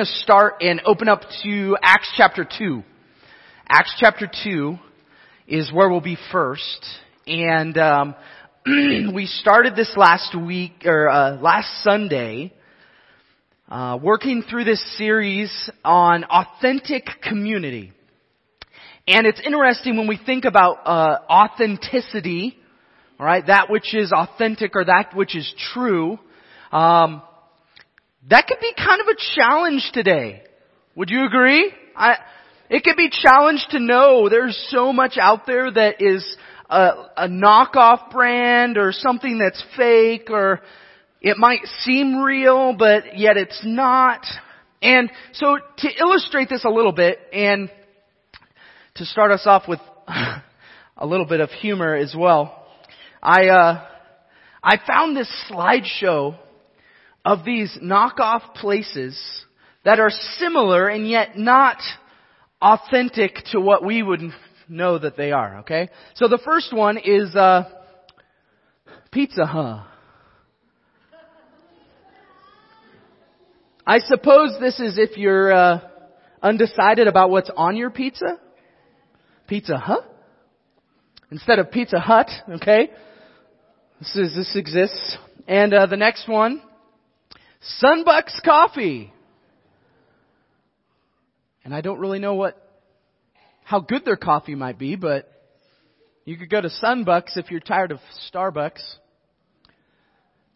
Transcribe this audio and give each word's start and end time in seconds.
going 0.00 0.06
to 0.06 0.18
start 0.20 0.54
and 0.62 0.80
open 0.86 1.10
up 1.10 1.20
to 1.42 1.76
Acts 1.82 2.10
chapter 2.16 2.48
2. 2.58 2.82
Acts 3.68 3.94
chapter 3.98 4.30
2 4.44 4.78
is 5.46 5.70
where 5.70 5.90
we'll 5.90 6.00
be 6.00 6.16
first. 6.32 6.86
And 7.26 7.76
um, 7.76 8.14
we 8.66 9.26
started 9.26 9.76
this 9.76 9.92
last 9.98 10.34
week, 10.34 10.86
or 10.86 11.10
uh, 11.10 11.36
last 11.36 11.68
Sunday, 11.82 12.50
uh, 13.68 13.98
working 14.02 14.42
through 14.48 14.64
this 14.64 14.82
series 14.96 15.70
on 15.84 16.24
authentic 16.24 17.04
community. 17.22 17.92
And 19.06 19.26
it's 19.26 19.42
interesting 19.44 19.98
when 19.98 20.08
we 20.08 20.18
think 20.24 20.46
about 20.46 20.76
uh, 20.86 21.18
authenticity, 21.28 22.56
right? 23.18 23.46
That 23.46 23.68
which 23.68 23.94
is 23.94 24.12
authentic 24.12 24.74
or 24.74 24.86
that 24.86 25.14
which 25.14 25.36
is 25.36 25.52
true. 25.74 26.18
Um, 26.72 27.20
that 28.30 28.46
could 28.46 28.60
be 28.60 28.72
kind 28.76 29.00
of 29.00 29.08
a 29.08 29.16
challenge 29.34 29.90
today. 29.92 30.42
Would 30.94 31.10
you 31.10 31.24
agree? 31.26 31.72
I, 31.96 32.16
it 32.68 32.84
could 32.84 32.96
be 32.96 33.10
challenged 33.10 33.70
to 33.70 33.80
know 33.80 34.28
there's 34.28 34.58
so 34.70 34.92
much 34.92 35.18
out 35.20 35.46
there 35.46 35.70
that 35.70 36.00
is 36.00 36.24
a, 36.68 36.90
a 37.16 37.28
knockoff 37.28 38.12
brand 38.12 38.78
or 38.78 38.92
something 38.92 39.38
that's 39.38 39.62
fake 39.76 40.30
or 40.30 40.60
it 41.20 41.36
might 41.36 41.66
seem 41.80 42.22
real, 42.22 42.72
but 42.72 43.18
yet 43.18 43.36
it's 43.36 43.60
not. 43.64 44.24
And 44.80 45.10
so 45.32 45.58
to 45.78 45.88
illustrate 45.98 46.48
this 46.48 46.64
a 46.64 46.70
little 46.70 46.92
bit 46.92 47.18
and 47.32 47.68
to 48.94 49.04
start 49.04 49.32
us 49.32 49.42
off 49.44 49.64
with 49.66 49.80
a 50.06 51.06
little 51.06 51.26
bit 51.26 51.40
of 51.40 51.50
humor 51.50 51.96
as 51.96 52.14
well, 52.16 52.64
I, 53.20 53.48
uh, 53.48 53.86
I 54.62 54.78
found 54.86 55.16
this 55.16 55.30
slideshow 55.50 56.38
of 57.24 57.44
these 57.44 57.76
knockoff 57.82 58.54
places 58.54 59.18
that 59.84 60.00
are 60.00 60.10
similar 60.38 60.88
and 60.88 61.08
yet 61.08 61.36
not 61.36 61.78
authentic 62.60 63.36
to 63.52 63.60
what 63.60 63.84
we 63.84 64.02
would 64.02 64.20
know 64.68 64.98
that 64.98 65.16
they 65.16 65.32
are, 65.32 65.58
okay? 65.60 65.88
So 66.14 66.28
the 66.28 66.40
first 66.44 66.74
one 66.74 66.98
is, 66.98 67.34
uh, 67.34 67.64
Pizza 69.10 69.44
Hut. 69.44 69.86
I 73.86 73.98
suppose 73.98 74.56
this 74.60 74.78
is 74.78 74.98
if 74.98 75.16
you're, 75.16 75.52
uh, 75.52 75.80
undecided 76.42 77.08
about 77.08 77.30
what's 77.30 77.50
on 77.54 77.76
your 77.76 77.90
pizza. 77.90 78.38
Pizza 79.48 79.76
Hut? 79.76 80.06
Instead 81.30 81.58
of 81.58 81.70
Pizza 81.70 81.98
Hut, 81.98 82.30
okay? 82.50 82.90
This 83.98 84.16
is, 84.16 84.36
this 84.36 84.56
exists. 84.56 85.18
And, 85.48 85.74
uh, 85.74 85.86
the 85.86 85.96
next 85.96 86.28
one 86.28 86.62
Sunbucks 87.60 88.40
Coffee. 88.44 89.12
And 91.64 91.74
I 91.74 91.82
don't 91.82 91.98
really 91.98 92.18
know 92.18 92.34
what, 92.34 92.56
how 93.64 93.80
good 93.80 94.04
their 94.04 94.16
coffee 94.16 94.54
might 94.54 94.78
be, 94.78 94.96
but 94.96 95.30
you 96.24 96.36
could 96.36 96.50
go 96.50 96.60
to 96.60 96.70
Sunbucks 96.70 97.36
if 97.36 97.50
you're 97.50 97.60
tired 97.60 97.92
of 97.92 97.98
Starbucks. 98.32 98.82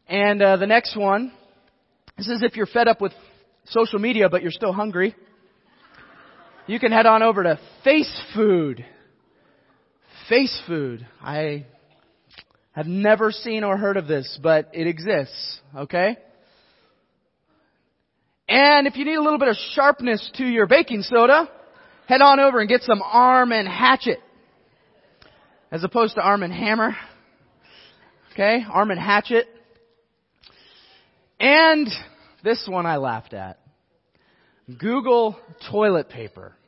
And 0.09 0.43
uh, 0.43 0.57
the 0.57 0.67
next 0.67 0.97
one, 0.97 1.33
this 2.17 2.29
is 2.29 2.43
if 2.43 2.57
you're 2.57 2.67
fed 2.67 2.89
up 2.89 3.01
with 3.01 3.13
social 3.67 3.99
media 3.99 4.29
but 4.29 4.43
you're 4.43 4.51
still 4.51 4.73
hungry. 4.73 5.15
You 6.67 6.81
can 6.81 6.93
head 6.93 7.07
on 7.07 7.23
over 7.23 7.43
to 7.43 7.59
Face 7.83 8.23
Food. 8.35 8.85
Face 10.29 10.59
Food. 10.67 11.07
I 11.21 11.67
have 12.73 12.87
never 12.87 13.31
seen 13.31 13.65
or 13.65 13.77
heard 13.77 13.99
of 13.99 14.07
this, 14.07 14.39
but 14.43 14.71
it 14.73 14.87
exists. 14.87 15.61
Okay? 15.77 16.17
And 18.49 18.87
if 18.87 18.97
you 18.97 19.05
need 19.05 19.17
a 19.17 19.23
little 19.23 19.39
bit 19.39 19.49
of 19.49 19.57
sharpness 19.73 20.31
to 20.35 20.45
your 20.45 20.67
baking 20.67 21.03
soda, 21.03 21.49
head 22.07 22.21
on 22.21 22.41
over 22.41 22.61
and 22.61 22.69
get 22.69 22.83
some 22.83 23.01
arm 23.03 23.53
and 23.53 23.67
hatchet. 23.67 24.19
As 25.71 25.83
opposed 25.83 26.15
to 26.17 26.21
arm 26.21 26.43
and 26.43 26.53
hammer. 26.53 26.95
Okay, 28.33 28.65
arm 28.71 28.91
and 28.91 29.01
hatchet. 29.01 29.47
And 31.41 31.89
this 32.43 32.67
one 32.69 32.85
I 32.87 32.97
laughed 32.97 33.33
at. 33.33 33.59
Google 34.79 35.39
toilet 35.71 36.09
paper. 36.09 36.55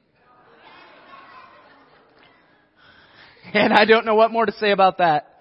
And 3.55 3.73
I 3.73 3.85
don't 3.85 4.05
know 4.05 4.17
what 4.17 4.33
more 4.33 4.45
to 4.45 4.51
say 4.53 4.73
about 4.73 4.99
that 4.99 5.37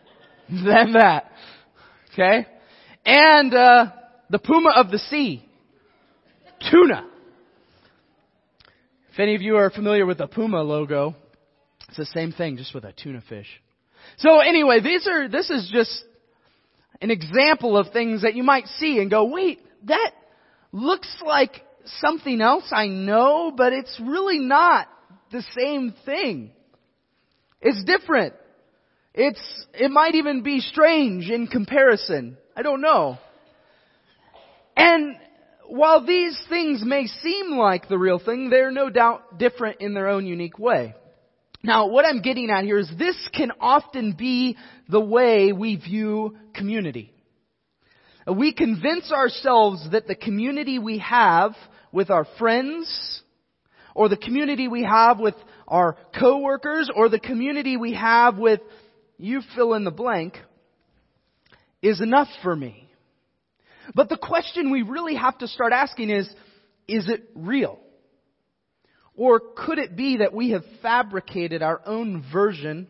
than 0.48 0.92
that. 0.92 1.32
Okay? 2.12 2.46
And 3.04 3.52
uh, 3.52 3.86
the 4.30 4.38
puma 4.38 4.70
of 4.76 4.92
the 4.92 4.98
sea 4.98 5.47
tuna. 6.70 7.06
If 9.12 9.18
any 9.18 9.34
of 9.34 9.42
you 9.42 9.56
are 9.56 9.70
familiar 9.70 10.06
with 10.06 10.18
the 10.18 10.26
Puma 10.26 10.62
logo, 10.62 11.14
it's 11.88 11.96
the 11.96 12.06
same 12.06 12.32
thing, 12.32 12.56
just 12.56 12.74
with 12.74 12.84
a 12.84 12.92
tuna 12.92 13.22
fish. 13.28 13.48
So 14.18 14.40
anyway, 14.40 14.80
these 14.80 15.06
are, 15.06 15.28
this 15.28 15.50
is 15.50 15.70
just 15.72 16.04
an 17.00 17.10
example 17.10 17.76
of 17.76 17.92
things 17.92 18.22
that 18.22 18.34
you 18.34 18.42
might 18.42 18.66
see 18.78 18.98
and 18.98 19.10
go, 19.10 19.24
wait, 19.24 19.60
that 19.84 20.12
looks 20.72 21.08
like 21.24 21.62
something 22.00 22.40
else 22.40 22.64
I 22.70 22.86
know, 22.88 23.52
but 23.56 23.72
it's 23.72 24.00
really 24.04 24.38
not 24.38 24.88
the 25.30 25.44
same 25.58 25.94
thing. 26.04 26.50
It's 27.60 27.82
different. 27.84 28.34
It's, 29.14 29.40
it 29.74 29.90
might 29.90 30.14
even 30.14 30.42
be 30.42 30.60
strange 30.60 31.28
in 31.28 31.46
comparison. 31.48 32.36
I 32.56 32.62
don't 32.62 32.80
know. 32.80 33.18
And 34.76 35.16
while 35.68 36.04
these 36.04 36.38
things 36.48 36.82
may 36.84 37.06
seem 37.06 37.52
like 37.52 37.88
the 37.88 37.98
real 37.98 38.18
thing, 38.18 38.48
they're 38.48 38.70
no 38.70 38.90
doubt 38.90 39.38
different 39.38 39.80
in 39.80 39.94
their 39.94 40.08
own 40.08 40.26
unique 40.26 40.58
way. 40.58 40.94
Now, 41.62 41.88
what 41.88 42.04
I'm 42.04 42.22
getting 42.22 42.50
at 42.50 42.64
here 42.64 42.78
is 42.78 42.90
this 42.98 43.16
can 43.34 43.52
often 43.60 44.12
be 44.12 44.56
the 44.88 45.00
way 45.00 45.52
we 45.52 45.76
view 45.76 46.36
community. 46.54 47.12
We 48.26 48.52
convince 48.52 49.12
ourselves 49.12 49.86
that 49.90 50.06
the 50.06 50.14
community 50.14 50.78
we 50.78 50.98
have 50.98 51.54
with 51.92 52.10
our 52.10 52.26
friends, 52.38 53.22
or 53.94 54.08
the 54.08 54.16
community 54.16 54.68
we 54.68 54.84
have 54.84 55.18
with 55.18 55.34
our 55.66 55.96
coworkers, 56.18 56.90
or 56.94 57.08
the 57.08 57.20
community 57.20 57.76
we 57.76 57.94
have 57.94 58.38
with 58.38 58.60
you 59.18 59.40
fill 59.54 59.74
in 59.74 59.84
the 59.84 59.90
blank, 59.90 60.38
is 61.82 62.00
enough 62.00 62.28
for 62.42 62.54
me. 62.54 62.87
But 63.94 64.08
the 64.08 64.16
question 64.16 64.70
we 64.70 64.82
really 64.82 65.14
have 65.14 65.38
to 65.38 65.48
start 65.48 65.72
asking 65.72 66.10
is, 66.10 66.28
is 66.86 67.08
it 67.08 67.30
real? 67.34 67.78
Or 69.14 69.40
could 69.40 69.78
it 69.78 69.96
be 69.96 70.18
that 70.18 70.32
we 70.32 70.50
have 70.50 70.62
fabricated 70.80 71.62
our 71.62 71.80
own 71.84 72.24
version 72.32 72.86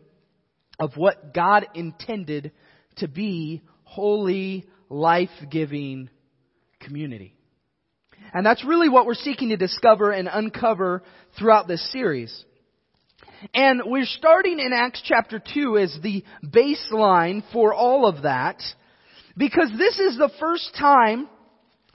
of 0.79 0.95
what 0.95 1.33
God 1.33 1.67
intended 1.73 2.51
to 2.97 3.07
be 3.07 3.61
holy, 3.83 4.65
life-giving 4.89 6.09
community? 6.79 7.35
And 8.33 8.45
that's 8.45 8.63
really 8.63 8.89
what 8.89 9.05
we're 9.05 9.15
seeking 9.15 9.49
to 9.49 9.57
discover 9.57 10.11
and 10.11 10.29
uncover 10.31 11.01
throughout 11.37 11.67
this 11.67 11.91
series. 11.91 12.45
And 13.53 13.81
we're 13.85 14.05
starting 14.05 14.59
in 14.59 14.71
Acts 14.73 15.01
chapter 15.03 15.41
2 15.53 15.77
as 15.77 15.97
the 16.03 16.23
baseline 16.45 17.43
for 17.51 17.73
all 17.73 18.05
of 18.05 18.23
that. 18.23 18.61
Because 19.39 19.71
this 19.77 19.97
is 19.97 20.17
the 20.17 20.29
first 20.37 20.75
time 20.77 21.29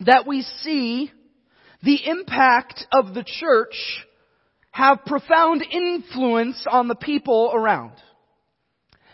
that 0.01 0.27
we 0.27 0.41
see 0.63 1.13
the 1.83 1.99
impact 2.07 2.87
of 2.91 3.13
the 3.13 3.23
church 3.23 3.77
have 4.71 5.05
profound 5.05 5.63
influence 5.71 6.65
on 6.69 6.89
the 6.89 6.95
people 6.95 7.53
around. 7.55 7.93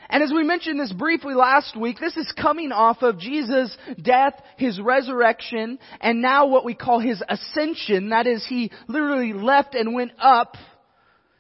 And 0.08 0.22
as 0.22 0.32
we 0.32 0.44
mentioned 0.44 0.78
this 0.78 0.92
briefly 0.92 1.34
last 1.34 1.76
week, 1.76 1.98
this 1.98 2.16
is 2.16 2.32
coming 2.40 2.70
off 2.70 3.02
of 3.02 3.18
Jesus' 3.18 3.76
death, 4.00 4.34
His 4.58 4.80
resurrection, 4.80 5.80
and 6.00 6.22
now 6.22 6.46
what 6.46 6.64
we 6.64 6.74
call 6.74 7.00
His 7.00 7.20
ascension. 7.28 8.10
That 8.10 8.28
is, 8.28 8.46
He 8.48 8.70
literally 8.86 9.32
left 9.32 9.74
and 9.74 9.92
went 9.92 10.12
up, 10.20 10.56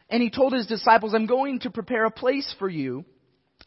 and 0.08 0.20
He 0.20 0.30
told 0.30 0.54
His 0.54 0.66
disciples, 0.66 1.14
I'm 1.14 1.26
going 1.26 1.60
to 1.60 1.70
prepare 1.70 2.04
a 2.04 2.10
place 2.10 2.52
for 2.58 2.68
you. 2.68 3.04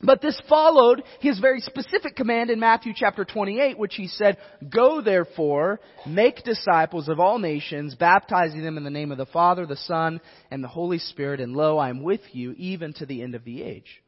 But 0.03 0.21
this 0.21 0.39
followed 0.49 1.03
his 1.21 1.39
very 1.39 1.61
specific 1.61 2.15
command 2.15 2.49
in 2.49 2.59
Matthew 2.59 2.93
chapter 2.95 3.23
28, 3.23 3.79
which 3.79 3.95
he 3.95 4.07
said, 4.07 4.37
Go 4.69 5.01
therefore, 5.01 5.79
make 6.05 6.43
disciples 6.43 7.07
of 7.07 7.19
all 7.19 7.39
nations, 7.39 7.95
baptizing 7.95 8.63
them 8.63 8.77
in 8.77 8.83
the 8.83 8.89
name 8.89 9.11
of 9.11 9.17
the 9.17 9.25
Father, 9.25 9.65
the 9.65 9.77
Son, 9.77 10.19
and 10.51 10.61
the 10.61 10.67
Holy 10.67 10.99
Spirit, 10.99 11.39
and 11.39 11.55
lo, 11.55 11.77
I 11.77 11.89
am 11.89 12.03
with 12.03 12.21
you 12.33 12.53
even 12.57 12.93
to 12.93 13.05
the 13.05 13.21
end 13.21 13.33
of 13.33 13.45
the 13.45 13.63
age. 13.63 14.03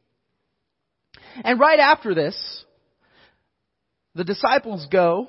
And 1.42 1.58
right 1.58 1.80
after 1.80 2.14
this, 2.14 2.64
the 4.14 4.24
disciples 4.24 4.86
go, 4.90 5.28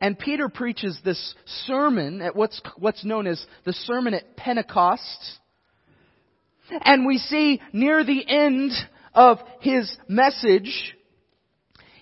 and 0.00 0.18
Peter 0.18 0.48
preaches 0.48 0.98
this 1.04 1.34
sermon 1.66 2.20
at 2.20 2.36
what's, 2.36 2.60
what's 2.76 3.04
known 3.04 3.26
as 3.26 3.44
the 3.64 3.72
sermon 3.72 4.14
at 4.14 4.36
Pentecost. 4.36 5.38
And 6.70 7.06
we 7.06 7.18
see 7.18 7.60
near 7.72 8.04
the 8.04 8.26
end 8.28 8.72
of 9.14 9.38
his 9.60 9.94
message, 10.08 10.96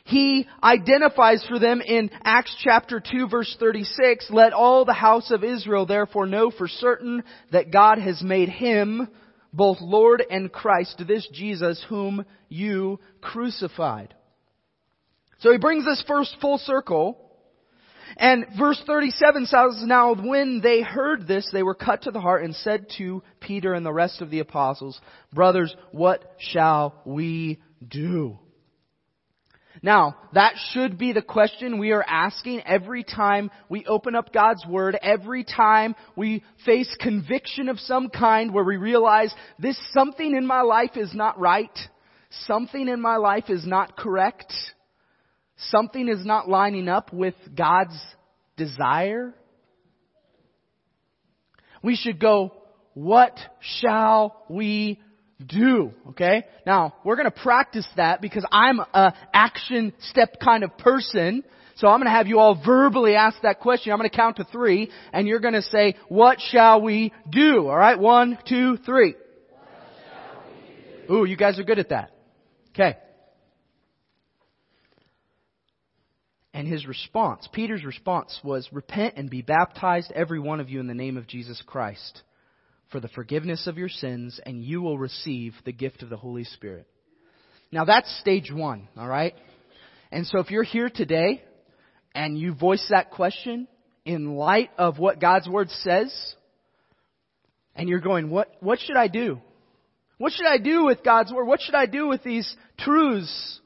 he 0.05 0.47
identifies 0.63 1.45
for 1.49 1.59
them 1.59 1.81
in 1.81 2.11
Acts 2.25 2.55
chapter 2.63 3.01
2 3.01 3.29
verse 3.29 3.57
36, 3.61 4.27
let 4.31 4.53
all 4.53 4.85
the 4.85 4.93
house 4.93 5.31
of 5.31 5.45
Israel 5.45 5.87
therefore 5.87 6.27
know 6.27 6.51
for 6.51 6.67
certain 6.67 7.23
that 7.53 7.73
God 7.73 7.99
has 7.99 8.23
made 8.23 8.49
him 8.49 9.09
both 9.53 9.79
Lord 9.81 10.23
and 10.29 10.53
Christ, 10.53 11.03
this 11.07 11.29
Jesus 11.33 11.85
whom 11.89 12.25
you 12.49 13.01
crucified. 13.21 14.15
So 15.41 15.53
he 15.53 15.59
brings 15.59 15.87
us 15.87 16.03
first 16.07 16.37
full 16.41 16.59
circle. 16.59 17.30
And 18.17 18.47
verse 18.59 18.83
37 18.87 19.47
says, 19.47 19.83
Now 19.83 20.15
when 20.15 20.61
they 20.63 20.83
heard 20.83 21.27
this, 21.27 21.49
they 21.53 21.63
were 21.63 21.75
cut 21.75 22.03
to 22.03 22.11
the 22.11 22.21
heart 22.21 22.45
and 22.45 22.55
said 22.55 22.87
to 22.99 23.23
Peter 23.41 23.75
and 23.75 23.85
the 23.85 23.93
rest 23.93 24.21
of 24.21 24.31
the 24.31 24.41
apostles, 24.41 25.01
Brothers, 25.33 25.75
what 25.93 26.37
shall 26.39 27.01
we 27.05 27.61
do? 27.87 28.39
Now, 29.83 30.17
that 30.35 30.55
should 30.73 30.99
be 30.99 31.13
the 31.13 31.23
question 31.23 31.79
we 31.79 31.93
are 31.93 32.05
asking 32.07 32.63
every 32.63 33.03
time 33.03 33.51
we 33.69 33.87
open 33.87 34.15
up 34.15 34.33
God's 34.33 34.67
Word, 34.67 34.99
every 35.01 35.45
time 35.45 35.95
we 36.17 36.43
face 36.67 36.95
conviction 37.01 37.69
of 37.69 37.79
some 37.79 38.11
kind 38.11 38.53
where 38.53 38.65
we 38.65 38.77
realize 38.77 39.33
this 39.59 39.79
something 39.93 40.35
in 40.35 40.47
my 40.47 40.63
life 40.63 40.97
is 40.97 41.15
not 41.15 41.39
right, 41.39 41.79
something 42.47 42.89
in 42.89 43.01
my 43.01 43.17
life 43.17 43.49
is 43.49 43.65
not 43.65 43.97
correct, 43.97 44.53
something 45.69 46.09
is 46.09 46.25
not 46.25 46.49
lining 46.49 46.89
up 46.89 47.13
with 47.13 47.35
God's 47.55 47.99
desire. 48.57 49.35
We 51.83 51.97
should 51.97 52.19
go, 52.19 52.53
what 52.95 53.39
shall 53.61 54.45
we 54.49 55.01
do. 55.47 55.93
Okay? 56.11 56.45
Now, 56.67 56.95
we're 57.05 57.17
gonna 57.17 57.31
practice 57.31 57.87
that 57.97 58.21
because 58.21 58.45
I'm 58.51 58.81
a 58.81 59.15
action 59.33 59.93
step 60.11 60.41
kind 60.43 60.65
of 60.65 60.77
person. 60.79 61.45
So 61.77 61.89
I'm 61.89 62.01
gonna 62.01 62.11
have 62.11 62.27
you 62.27 62.39
all 62.39 62.61
verbally 62.65 63.15
ask 63.15 63.41
that 63.43 63.61
question. 63.61 63.93
I'm 63.93 63.99
gonna 63.99 64.11
count 64.11 64.37
to 64.37 64.45
three, 64.45 64.91
and 65.13 65.27
you're 65.27 65.41
gonna 65.41 65.63
say, 65.63 65.97
what 66.09 66.39
shall 66.41 66.83
we 66.83 67.13
do? 67.29 67.69
Alright? 67.69 67.99
One, 67.99 68.39
two, 68.49 68.77
three. 68.79 69.15
Ooh, 71.11 71.25
you 71.25 71.37
guys 71.37 71.59
are 71.59 71.65
good 71.65 71.79
at 71.79 71.89
that. 71.89 72.13
Okay. 72.71 72.97
And 76.53 76.67
his 76.67 76.87
response, 76.87 77.49
Peter's 77.53 77.85
response 77.85 78.39
was, 78.43 78.69
repent 78.73 79.15
and 79.17 79.31
be 79.31 79.43
baptized 79.43 80.11
every 80.13 80.41
one 80.41 80.59
of 80.59 80.69
you 80.69 80.81
in 80.81 80.89
the 80.89 80.95
name 80.95 81.17
of 81.17 81.29
Jesus 81.29 81.63
Christ 81.65 82.23
for 82.91 82.99
the 82.99 83.09
forgiveness 83.09 83.69
of 83.69 83.79
your 83.79 83.89
sins, 83.89 84.41
and 84.45 84.63
you 84.63 84.83
will 84.83 84.99
receive 84.99 85.55
the 85.65 85.73
gift 85.73 86.03
of 86.03 86.11
the 86.11 86.17
Holy 86.17 86.43
Spirit. 86.43 86.89
Now 87.71 87.85
that's 87.85 88.19
stage 88.19 88.51
one, 88.53 88.89
alright? 88.99 89.35
And 90.11 90.27
so 90.27 90.41
if 90.41 90.51
you're 90.51 90.65
here 90.65 90.91
today 90.91 91.43
and 92.15 92.37
you 92.37 92.53
voice 92.53 92.85
that 92.91 93.13
question 93.13 93.69
in 94.05 94.35
light 94.35 94.71
of 94.77 94.99
what 94.99 95.21
God's 95.21 95.49
Word 95.49 95.71
says, 95.71 96.13
and 97.77 97.89
you're 97.89 98.01
going, 98.01 98.29
what, 98.29 98.51
what 98.59 98.81
should 98.81 98.97
I 98.97 99.07
do? 99.07 99.41
What 100.19 100.33
should 100.33 100.47
I 100.47 100.59
do 100.59 100.85
with 100.85 101.05
God's 101.05 101.33
Word? 101.33 101.47
What 101.47 101.61
should 101.61 101.77
I 101.77 101.87
do 101.87 102.09
with 102.09 102.25
these 102.25 102.57
truths? 102.79 103.61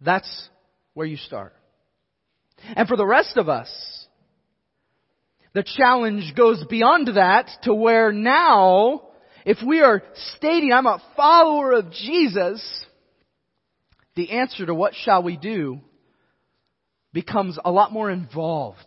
That's 0.00 0.48
where 0.94 1.06
you 1.06 1.16
start. 1.16 1.54
And 2.76 2.88
for 2.88 2.96
the 2.96 3.06
rest 3.06 3.36
of 3.36 3.48
us, 3.48 3.68
the 5.54 5.64
challenge 5.64 6.34
goes 6.36 6.64
beyond 6.68 7.08
that 7.16 7.48
to 7.62 7.74
where 7.74 8.12
now, 8.12 9.02
if 9.44 9.58
we 9.66 9.80
are 9.80 10.02
stating, 10.36 10.72
I'm 10.72 10.86
a 10.86 11.02
follower 11.16 11.72
of 11.72 11.90
Jesus, 11.90 12.86
the 14.14 14.30
answer 14.32 14.66
to 14.66 14.74
what 14.74 14.94
shall 14.94 15.22
we 15.22 15.36
do 15.36 15.80
becomes 17.12 17.58
a 17.64 17.70
lot 17.70 17.92
more 17.92 18.10
involved. 18.10 18.78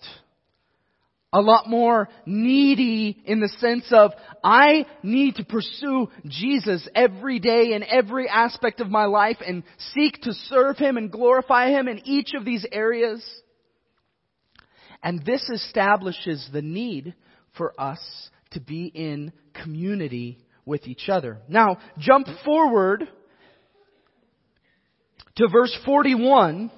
A 1.33 1.39
lot 1.39 1.69
more 1.69 2.09
needy 2.25 3.21
in 3.25 3.39
the 3.39 3.47
sense 3.59 3.85
of, 3.91 4.11
I 4.43 4.85
need 5.01 5.35
to 5.35 5.45
pursue 5.45 6.09
Jesus 6.27 6.85
every 6.93 7.39
day 7.39 7.71
in 7.73 7.83
every 7.83 8.27
aspect 8.27 8.81
of 8.81 8.89
my 8.89 9.05
life 9.05 9.37
and 9.45 9.63
seek 9.93 10.21
to 10.23 10.33
serve 10.33 10.77
Him 10.77 10.97
and 10.97 11.09
glorify 11.09 11.69
Him 11.69 11.87
in 11.87 12.01
each 12.05 12.33
of 12.35 12.43
these 12.43 12.65
areas. 12.69 13.23
And 15.01 15.25
this 15.25 15.49
establishes 15.49 16.49
the 16.51 16.61
need 16.61 17.15
for 17.57 17.73
us 17.79 17.99
to 18.51 18.59
be 18.59 18.85
in 18.87 19.31
community 19.53 20.37
with 20.65 20.85
each 20.87 21.07
other. 21.07 21.39
Now, 21.47 21.77
jump 21.97 22.27
forward 22.43 23.07
to 25.37 25.47
verse 25.47 25.75
41. 25.85 26.71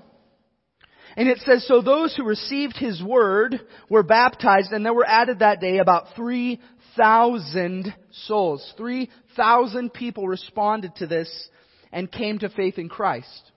And 1.16 1.28
it 1.28 1.40
says, 1.40 1.66
So 1.68 1.82
those 1.82 2.16
who 2.16 2.24
received 2.24 2.78
his 2.78 3.02
word 3.02 3.62
were 3.90 4.04
baptized, 4.04 4.72
and 4.72 4.86
there 4.86 4.94
were 4.94 5.08
added 5.08 5.40
that 5.40 5.62
day 5.62 5.78
about 5.78 6.16
3,000 6.16 7.94
souls. 8.12 8.74
3,000 8.78 9.94
people 9.94 10.28
responded 10.28 10.96
to 10.98 11.08
this 11.08 11.50
and 11.92 12.12
came 12.12 12.40
to 12.40 12.50
faith 12.50 12.78
in 12.78 12.90
Christ. 12.90 13.52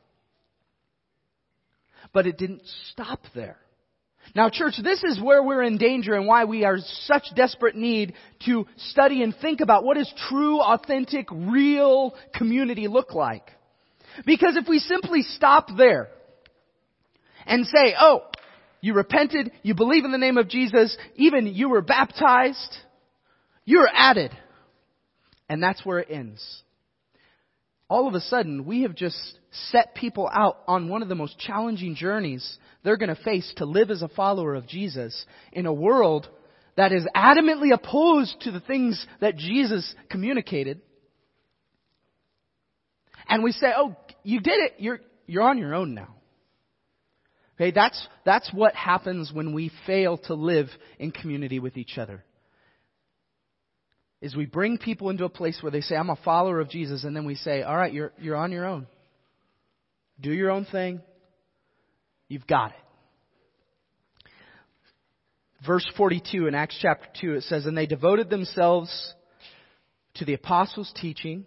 But 2.13 2.27
it 2.27 2.39
didn't 2.39 2.63
stop 2.93 3.21
there. 3.35 3.59
Now 4.35 4.51
church, 4.51 4.75
this 4.83 5.03
is 5.05 5.21
where 5.21 5.43
we're 5.43 5.63
in 5.63 5.79
danger 5.79 6.15
and 6.15 6.27
why 6.27 6.45
we 6.45 6.65
are 6.65 6.79
such 7.05 7.25
desperate 7.35 7.77
need 7.77 8.15
to 8.45 8.67
study 8.77 9.23
and 9.23 9.35
think 9.41 9.61
about 9.61 9.85
what 9.85 9.97
does 9.97 10.13
true, 10.29 10.61
authentic, 10.61 11.29
real 11.31 12.15
community 12.35 12.89
look 12.89 13.15
like. 13.15 13.51
Because 14.25 14.57
if 14.57 14.69
we 14.69 14.79
simply 14.79 15.23
stop 15.23 15.69
there 15.77 16.09
and 17.47 17.67
say, 17.67 17.95
oh, 17.99 18.23
you 18.81 18.95
repented, 18.95 19.51
you 19.63 19.75
believe 19.75 20.05
in 20.05 20.13
the 20.13 20.19
name 20.19 20.39
of 20.39 20.49
Jesus, 20.49 20.97
even 21.15 21.47
you 21.47 21.69
were 21.69 21.83
baptized, 21.83 22.77
you're 23.65 23.89
added. 23.93 24.33
And 25.49 25.63
that's 25.63 25.85
where 25.85 26.01
it 26.01 26.09
ends. 26.11 26.63
All 27.89 28.09
of 28.09 28.15
a 28.15 28.21
sudden, 28.21 28.65
we 28.65 28.83
have 28.83 28.95
just 28.95 29.17
set 29.71 29.95
people 29.95 30.29
out 30.33 30.59
on 30.67 30.89
one 30.89 31.03
of 31.03 31.09
the 31.09 31.15
most 31.15 31.39
challenging 31.39 31.95
journeys 31.95 32.59
they're 32.83 32.97
going 32.97 33.15
to 33.15 33.23
face 33.23 33.53
to 33.57 33.65
live 33.65 33.91
as 33.91 34.03
a 34.03 34.09
follower 34.09 34.55
of 34.55 34.67
Jesus 34.67 35.25
in 35.53 35.67
a 35.67 35.73
world 35.73 36.29
that 36.77 36.93
is 36.93 37.07
adamantly 37.17 37.73
opposed 37.73 38.41
to 38.43 38.51
the 38.51 38.61
things 38.61 39.05
that 39.21 39.37
Jesus 39.37 39.95
communicated. 40.11 40.81
And 43.29 43.43
we 43.43 43.53
say, 43.53 43.69
oh, 43.77 43.97
you 44.23 44.41
did 44.41 44.59
it. 44.59 44.75
You're, 44.79 45.01
you're 45.27 45.43
on 45.43 45.59
your 45.59 45.75
own 45.75 45.95
now. 45.95 46.16
Okay, 47.57 47.71
that's, 47.71 48.07
that's 48.25 48.51
what 48.53 48.75
happens 48.75 49.33
when 49.33 49.55
we 49.55 49.71
fail 49.87 50.19
to 50.19 50.35
live 50.35 50.69
in 50.99 51.11
community 51.11 51.59
with 51.59 51.79
each 51.79 51.97
other. 51.97 52.23
Is 54.21 54.37
we 54.37 54.45
bring 54.47 54.77
people 54.77 55.09
into 55.09 55.25
a 55.25 55.31
place 55.31 55.59
where 55.63 55.73
they 55.73 55.81
say, 55.81 55.97
I'm 55.97 56.11
a 56.11 56.17
follower 56.17 56.61
of 56.61 56.69
Jesus, 56.69 57.05
and 57.05 57.17
then 57.17 57.25
we 57.25 57.35
say, 57.35 57.63
alright, 57.63 57.93
you're, 57.93 58.13
you're 58.19 58.37
on 58.37 58.53
your 58.53 58.67
own. 58.67 58.87
Do 60.21 60.33
your 60.33 60.51
own 60.51 60.67
thing. 60.67 61.01
You've 62.29 62.47
got 62.47 62.73
it. 62.73 64.31
Verse 65.67 65.87
42 65.97 66.47
in 66.47 66.55
Acts 66.55 66.79
chapter 66.81 67.09
2, 67.21 67.35
it 67.35 67.43
says, 67.45 67.65
And 67.65 67.77
they 67.77 67.87
devoted 67.87 68.29
themselves 68.29 69.15
to 70.15 70.25
the 70.25 70.35
apostles' 70.35 70.93
teaching 71.01 71.47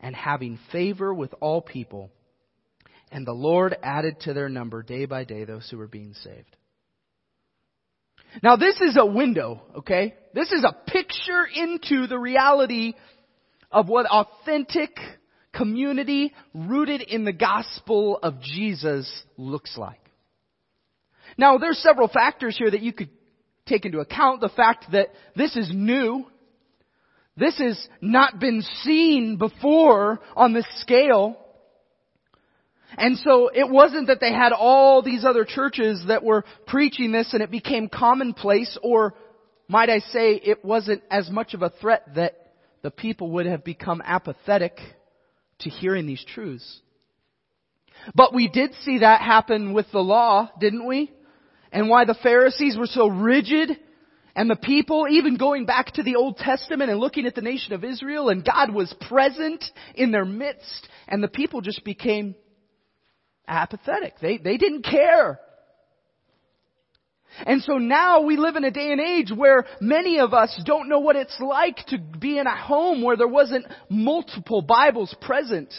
and 0.00 0.14
having 0.14 0.58
favor 0.72 1.12
with 1.12 1.34
all 1.40 1.60
people. 1.60 2.10
And 3.10 3.26
the 3.26 3.32
Lord 3.32 3.76
added 3.82 4.20
to 4.20 4.34
their 4.34 4.48
number 4.48 4.82
day 4.82 5.06
by 5.06 5.24
day 5.24 5.44
those 5.44 5.68
who 5.70 5.78
were 5.78 5.88
being 5.88 6.14
saved. 6.14 6.56
Now 8.42 8.56
this 8.56 8.78
is 8.80 8.96
a 8.98 9.06
window, 9.06 9.62
okay? 9.76 10.14
This 10.34 10.52
is 10.52 10.64
a 10.64 10.76
picture 10.90 11.46
into 11.46 12.06
the 12.06 12.18
reality 12.18 12.92
of 13.70 13.88
what 13.88 14.06
authentic 14.06 14.90
community 15.52 16.34
rooted 16.54 17.02
in 17.02 17.24
the 17.24 17.32
gospel 17.32 18.18
of 18.22 18.40
Jesus 18.40 19.10
looks 19.36 19.76
like. 19.76 20.00
Now, 21.36 21.58
there's 21.58 21.78
several 21.78 22.08
factors 22.08 22.56
here 22.56 22.70
that 22.70 22.82
you 22.82 22.92
could 22.92 23.10
take 23.66 23.84
into 23.84 24.00
account. 24.00 24.40
The 24.40 24.48
fact 24.48 24.86
that 24.92 25.08
this 25.36 25.56
is 25.56 25.70
new. 25.72 26.26
This 27.38 27.56
has 27.58 27.88
not 28.00 28.40
been 28.40 28.62
seen 28.82 29.36
before 29.36 30.18
on 30.34 30.52
this 30.52 30.66
scale. 30.80 31.36
And 32.96 33.16
so 33.18 33.48
it 33.48 33.70
wasn't 33.70 34.08
that 34.08 34.18
they 34.20 34.32
had 34.32 34.52
all 34.52 35.02
these 35.02 35.24
other 35.24 35.44
churches 35.44 36.02
that 36.08 36.24
were 36.24 36.44
preaching 36.66 37.12
this 37.12 37.32
and 37.32 37.42
it 37.42 37.50
became 37.50 37.88
commonplace 37.88 38.76
or 38.82 39.14
might 39.68 39.88
I 39.88 40.00
say 40.00 40.34
it 40.34 40.64
wasn't 40.64 41.02
as 41.10 41.30
much 41.30 41.54
of 41.54 41.62
a 41.62 41.70
threat 41.70 42.14
that 42.16 42.54
the 42.82 42.90
people 42.90 43.30
would 43.32 43.46
have 43.46 43.62
become 43.62 44.02
apathetic 44.04 44.80
to 45.60 45.70
hearing 45.70 46.06
these 46.06 46.24
truths. 46.24 46.80
But 48.14 48.34
we 48.34 48.48
did 48.48 48.72
see 48.82 48.98
that 48.98 49.20
happen 49.20 49.74
with 49.74 49.86
the 49.92 50.00
law, 50.00 50.50
didn't 50.58 50.86
we? 50.86 51.12
And 51.70 51.88
why 51.88 52.04
the 52.04 52.18
Pharisees 52.20 52.76
were 52.76 52.86
so 52.86 53.06
rigid 53.06 53.78
and 54.38 54.48
the 54.48 54.54
people, 54.54 55.08
even 55.10 55.36
going 55.36 55.66
back 55.66 55.94
to 55.94 56.04
the 56.04 56.14
Old 56.14 56.36
Testament 56.36 56.92
and 56.92 57.00
looking 57.00 57.26
at 57.26 57.34
the 57.34 57.40
nation 57.40 57.72
of 57.72 57.82
Israel 57.82 58.28
and 58.28 58.44
God 58.44 58.72
was 58.72 58.94
present 59.08 59.64
in 59.96 60.12
their 60.12 60.24
midst 60.24 60.88
and 61.08 61.20
the 61.20 61.26
people 61.26 61.60
just 61.60 61.82
became 61.82 62.36
apathetic. 63.48 64.14
They, 64.22 64.38
they 64.38 64.56
didn't 64.56 64.84
care. 64.84 65.40
And 67.46 67.60
so 67.62 67.78
now 67.78 68.20
we 68.20 68.36
live 68.36 68.54
in 68.54 68.62
a 68.62 68.70
day 68.70 68.92
and 68.92 69.00
age 69.00 69.32
where 69.34 69.66
many 69.80 70.20
of 70.20 70.32
us 70.32 70.62
don't 70.64 70.88
know 70.88 71.00
what 71.00 71.16
it's 71.16 71.36
like 71.40 71.78
to 71.88 71.98
be 71.98 72.38
in 72.38 72.46
a 72.46 72.56
home 72.56 73.02
where 73.02 73.16
there 73.16 73.26
wasn't 73.26 73.66
multiple 73.90 74.62
Bibles 74.62 75.12
present. 75.20 75.74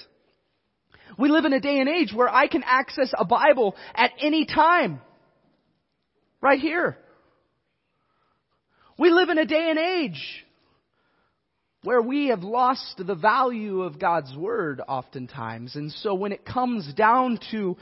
We 1.18 1.30
live 1.30 1.46
in 1.46 1.54
a 1.54 1.62
day 1.62 1.80
and 1.80 1.88
age 1.88 2.12
where 2.14 2.28
I 2.28 2.48
can 2.48 2.64
access 2.66 3.14
a 3.18 3.24
Bible 3.24 3.78
at 3.96 4.12
any 4.20 4.44
time. 4.44 5.00
Right 6.42 6.60
here. 6.60 6.98
We 9.00 9.12
live 9.12 9.30
in 9.30 9.38
a 9.38 9.46
day 9.46 9.70
and 9.70 9.80
age 9.80 10.46
where 11.84 12.02
we 12.02 12.28
have 12.28 12.44
lost 12.44 12.96
the 12.98 13.16
value 13.16 13.84
of 13.84 13.98
God's 13.98 14.36
Word 14.36 14.82
oftentimes. 14.86 15.78
And 15.78 15.90
so 15.90 16.14
when 16.16 16.34
it 16.34 16.44
comes 16.44 16.94
down 16.96 17.40
to 17.52 17.78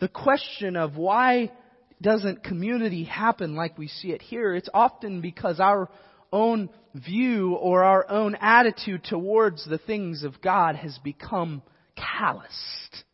the 0.00 0.08
question 0.08 0.76
of 0.76 0.96
why 0.96 1.52
doesn't 2.00 2.44
community 2.44 3.04
happen 3.04 3.54
like 3.54 3.76
we 3.76 3.88
see 3.88 4.12
it 4.12 4.22
here, 4.22 4.54
it's 4.54 4.70
often 4.72 5.20
because 5.20 5.60
our 5.60 5.90
own 6.32 6.70
view 6.94 7.52
or 7.56 7.84
our 7.84 8.10
own 8.10 8.34
attitude 8.40 9.04
towards 9.04 9.68
the 9.68 9.76
things 9.76 10.24
of 10.24 10.40
God 10.40 10.76
has 10.76 10.96
become 11.04 11.60
calloused. 11.94 13.04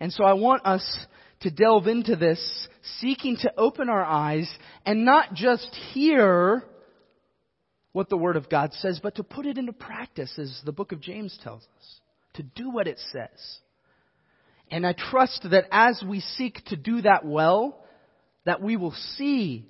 And 0.00 0.12
so 0.12 0.24
I 0.24 0.32
want 0.32 0.66
us 0.66 1.06
to 1.42 1.50
delve 1.50 1.86
into 1.86 2.16
this, 2.16 2.68
seeking 2.98 3.36
to 3.38 3.52
open 3.56 3.88
our 3.88 4.04
eyes 4.04 4.52
and 4.84 5.04
not 5.04 5.34
just 5.34 5.68
hear 5.92 6.64
what 7.92 8.08
the 8.08 8.16
Word 8.16 8.36
of 8.36 8.48
God 8.48 8.72
says, 8.74 9.00
but 9.02 9.16
to 9.16 9.22
put 9.22 9.46
it 9.46 9.58
into 9.58 9.72
practice, 9.72 10.38
as 10.38 10.60
the 10.64 10.72
book 10.72 10.92
of 10.92 11.00
James 11.00 11.38
tells 11.42 11.62
us. 11.62 12.00
To 12.34 12.42
do 12.42 12.70
what 12.70 12.88
it 12.88 12.98
says. 13.12 13.58
And 14.70 14.86
I 14.86 14.94
trust 14.94 15.46
that 15.50 15.66
as 15.70 16.02
we 16.06 16.20
seek 16.20 16.64
to 16.66 16.76
do 16.76 17.02
that 17.02 17.26
well, 17.26 17.84
that 18.46 18.62
we 18.62 18.76
will 18.78 18.94
see 19.16 19.66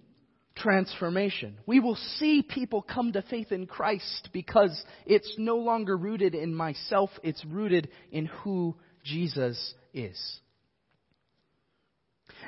transformation. 0.55 1.59
We 1.67 1.81
will 1.81 1.97
see 2.19 2.43
people 2.43 2.83
come 2.83 3.13
to 3.13 3.23
faith 3.23 3.51
in 3.51 3.67
Christ 3.67 4.29
because 4.33 4.85
it's 5.05 5.35
no 5.39 5.57
longer 5.57 5.97
rooted 5.97 6.37
in 6.37 6.55
myself, 6.55 7.11
it's 7.25 7.45
rooted 7.45 7.89
in 8.13 8.27
who 8.27 8.77
Jesus 9.03 9.75
is. 9.93 10.41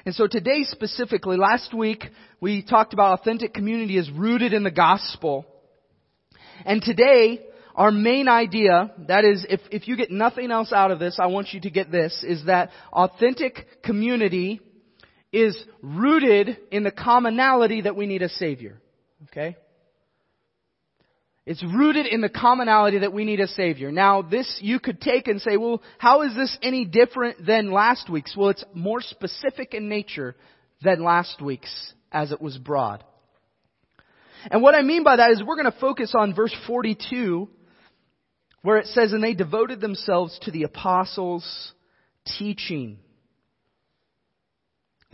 And 0.07 0.15
so 0.15 0.27
today 0.27 0.65
specifically, 0.65 1.37
last 1.37 1.73
week 1.73 2.05
we 2.41 2.63
talked 2.63 2.93
about 2.93 3.21
authentic 3.21 3.55
community 3.55 3.97
is 3.97 4.11
rooted 4.11 4.53
in 4.53 4.63
the 4.63 4.71
gospel. 4.71 5.47
And 6.67 6.83
today, 6.83 7.41
our 7.75 7.91
main 7.91 8.29
idea, 8.29 8.93
that 9.09 9.25
is, 9.25 9.47
if, 9.49 9.61
if 9.71 9.89
you 9.89 9.97
get 9.97 10.11
nothing 10.11 10.51
else 10.51 10.73
out 10.73 10.91
of 10.91 10.99
this, 10.99 11.19
I 11.19 11.27
want 11.27 11.53
you 11.53 11.61
to 11.63 11.71
get 11.71 11.91
this, 11.91 12.23
is 12.27 12.45
that 12.47 12.71
authentic 12.93 13.83
community 13.83 14.61
is 15.33 15.59
rooted 15.83 16.59
in 16.71 16.85
the 16.85 16.93
commonality 16.93 17.81
that 17.81 17.97
we 17.97 18.07
need 18.07 18.23
a 18.23 18.29
Savior. 18.29 18.81
Okay? 19.25 19.57
It's 21.47 21.63
rooted 21.63 22.07
in 22.07 22.23
the 22.23 22.31
commonality 22.31 22.99
that 22.99 23.13
we 23.13 23.25
need 23.25 23.41
a 23.41 23.47
Savior. 23.49 23.93
Now, 23.93 24.23
this 24.23 24.59
you 24.63 24.81
could 24.81 25.01
take 25.01 25.29
and 25.29 25.41
say, 25.41 25.59
well, 25.59 25.83
how 25.99 26.23
is 26.23 26.35
this 26.35 26.57
any 26.63 26.87
different 26.87 27.45
than 27.45 27.71
last 27.71 28.09
week's? 28.09 28.35
Well, 28.35 28.49
it's 28.49 28.65
more 28.73 29.03
specific 29.03 29.75
in 29.75 29.89
nature 29.89 30.37
than 30.83 31.05
last 31.05 31.43
week's 31.43 31.93
as 32.11 32.33
it 32.33 32.41
was 32.41 32.57
broad. 32.57 33.05
And 34.51 34.63
what 34.63 34.75
I 34.75 34.83
mean 34.83 35.05
by 35.05 35.17
that 35.17 35.33
is 35.33 35.43
we're 35.43 35.57
going 35.57 35.71
to 35.71 35.79
focus 35.79 36.15
on 36.17 36.35
verse 36.35 36.55
42 36.67 37.49
where 38.63 38.79
it 38.79 38.87
says, 38.87 39.13
and 39.13 39.23
they 39.23 39.35
devoted 39.35 39.83
themselves 39.83 40.39
to 40.43 40.51
the 40.51 40.63
apostles' 40.63 41.73
teaching. 42.39 42.99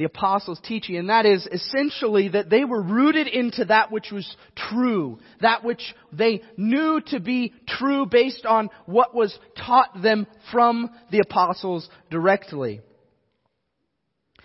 The 0.00 0.06
apostles' 0.06 0.62
teaching, 0.64 0.96
and 0.96 1.10
that 1.10 1.26
is 1.26 1.46
essentially 1.52 2.28
that 2.28 2.48
they 2.48 2.64
were 2.64 2.80
rooted 2.80 3.26
into 3.26 3.66
that 3.66 3.92
which 3.92 4.10
was 4.10 4.34
true, 4.56 5.18
that 5.42 5.62
which 5.62 5.94
they 6.10 6.40
knew 6.56 7.02
to 7.08 7.20
be 7.20 7.52
true 7.68 8.06
based 8.06 8.46
on 8.46 8.70
what 8.86 9.14
was 9.14 9.38
taught 9.58 10.00
them 10.00 10.26
from 10.50 10.88
the 11.10 11.18
apostles 11.18 11.86
directly. 12.10 12.80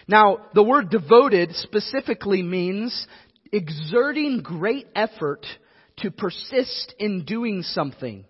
Now, 0.09 0.47
the 0.53 0.62
word 0.62 0.89
devoted 0.89 1.55
specifically 1.55 2.41
means 2.41 3.07
exerting 3.53 4.41
great 4.43 4.88
effort 4.93 5.45
to 6.00 6.12
persist 6.12 6.93
in 7.00 7.24
doing 7.24 7.63
something. 7.63 8.25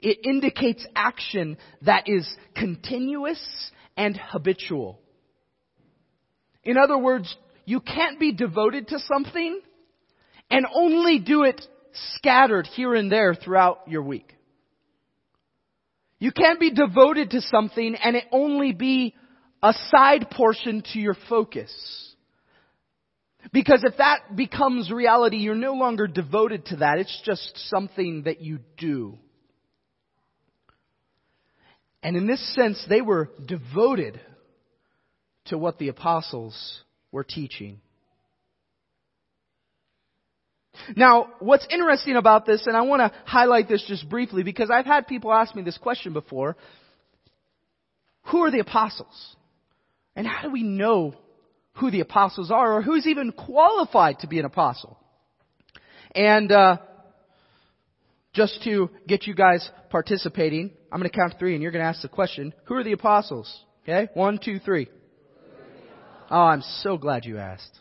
It 0.00 0.24
indicates 0.24 0.86
action 0.96 1.58
that 1.82 2.08
is 2.08 2.26
continuous 2.56 3.70
and 3.98 4.16
habitual. 4.16 5.02
In 6.64 6.76
other 6.78 6.98
words, 6.98 7.34
you 7.64 7.80
can't 7.80 8.18
be 8.18 8.32
devoted 8.32 8.88
to 8.88 8.98
something 8.98 9.60
and 10.50 10.66
only 10.74 11.18
do 11.18 11.44
it 11.44 11.66
scattered 12.16 12.66
here 12.66 12.94
and 12.94 13.10
there 13.10 13.34
throughout 13.34 13.80
your 13.86 14.02
week. 14.02 14.34
You 16.18 16.32
can't 16.32 16.60
be 16.60 16.70
devoted 16.70 17.30
to 17.30 17.40
something 17.40 17.94
and 17.94 18.16
it 18.16 18.24
only 18.32 18.72
be 18.72 19.14
a 19.62 19.74
side 19.90 20.30
portion 20.30 20.82
to 20.92 20.98
your 20.98 21.16
focus. 21.28 21.72
Because 23.52 23.84
if 23.84 23.98
that 23.98 24.34
becomes 24.34 24.90
reality, 24.90 25.36
you're 25.36 25.54
no 25.54 25.74
longer 25.74 26.06
devoted 26.06 26.66
to 26.66 26.76
that. 26.76 26.98
It's 26.98 27.22
just 27.24 27.52
something 27.68 28.22
that 28.24 28.40
you 28.40 28.60
do. 28.78 29.18
And 32.02 32.16
in 32.16 32.26
this 32.26 32.54
sense, 32.54 32.84
they 32.88 33.00
were 33.00 33.30
devoted 33.46 34.20
to 35.46 35.58
what 35.58 35.78
the 35.78 35.88
apostles 35.88 36.82
were 37.12 37.24
teaching. 37.24 37.80
Now, 40.96 41.28
what's 41.38 41.66
interesting 41.70 42.16
about 42.16 42.46
this, 42.46 42.66
and 42.66 42.76
I 42.76 42.82
want 42.82 43.00
to 43.00 43.18
highlight 43.24 43.68
this 43.68 43.84
just 43.86 44.08
briefly 44.08 44.42
because 44.42 44.70
I've 44.70 44.86
had 44.86 45.06
people 45.06 45.32
ask 45.32 45.54
me 45.54 45.62
this 45.62 45.78
question 45.78 46.12
before. 46.12 46.56
Who 48.30 48.38
are 48.38 48.50
the 48.50 48.58
apostles? 48.58 49.36
And 50.16 50.26
how 50.26 50.42
do 50.42 50.50
we 50.50 50.62
know 50.62 51.14
who 51.74 51.90
the 51.90 52.00
apostles 52.00 52.50
are 52.50 52.74
or 52.74 52.82
who's 52.82 53.06
even 53.06 53.32
qualified 53.32 54.20
to 54.20 54.26
be 54.26 54.38
an 54.38 54.44
apostle. 54.44 54.98
And 56.14 56.50
uh, 56.52 56.78
just 58.32 58.62
to 58.64 58.90
get 59.06 59.26
you 59.26 59.34
guys 59.34 59.68
participating, 59.90 60.70
I'm 60.92 61.00
going 61.00 61.10
to 61.10 61.16
count 61.16 61.34
three 61.38 61.54
and 61.54 61.62
you're 61.62 61.72
going 61.72 61.82
to 61.82 61.88
ask 61.88 62.02
the 62.02 62.08
question, 62.08 62.54
who 62.64 62.74
are 62.74 62.84
the 62.84 62.92
apostles? 62.92 63.52
Okay? 63.82 64.08
One, 64.14 64.38
two, 64.42 64.60
three. 64.60 64.88
Oh, 66.30 66.42
I'm 66.42 66.62
so 66.82 66.96
glad 66.96 67.24
you 67.24 67.38
asked. 67.38 67.78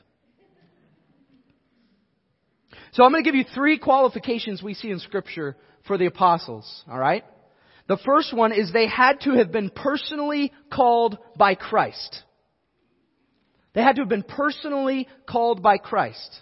So 2.93 3.03
I'm 3.03 3.12
going 3.12 3.23
to 3.23 3.27
give 3.27 3.35
you 3.35 3.45
three 3.55 3.79
qualifications 3.79 4.62
we 4.62 4.73
see 4.73 4.91
in 4.91 5.00
scripture 5.00 5.55
for 5.88 5.97
the 5.97 6.05
apostles, 6.05 6.83
alright? 6.89 7.25
The 7.88 7.97
first 7.97 8.33
one 8.33 8.53
is 8.53 8.71
they 8.71 8.88
had 8.88 9.21
to 9.21 9.31
have 9.31 9.51
been 9.51 9.69
personally 9.69 10.51
called 10.71 11.17
by 11.38 11.55
Christ. 11.55 12.23
They 13.73 13.81
had 13.81 13.95
to 13.95 14.03
have 14.03 14.09
been 14.09 14.23
personally 14.23 15.07
called 15.27 15.62
by 15.63 15.77
Christ. 15.77 16.39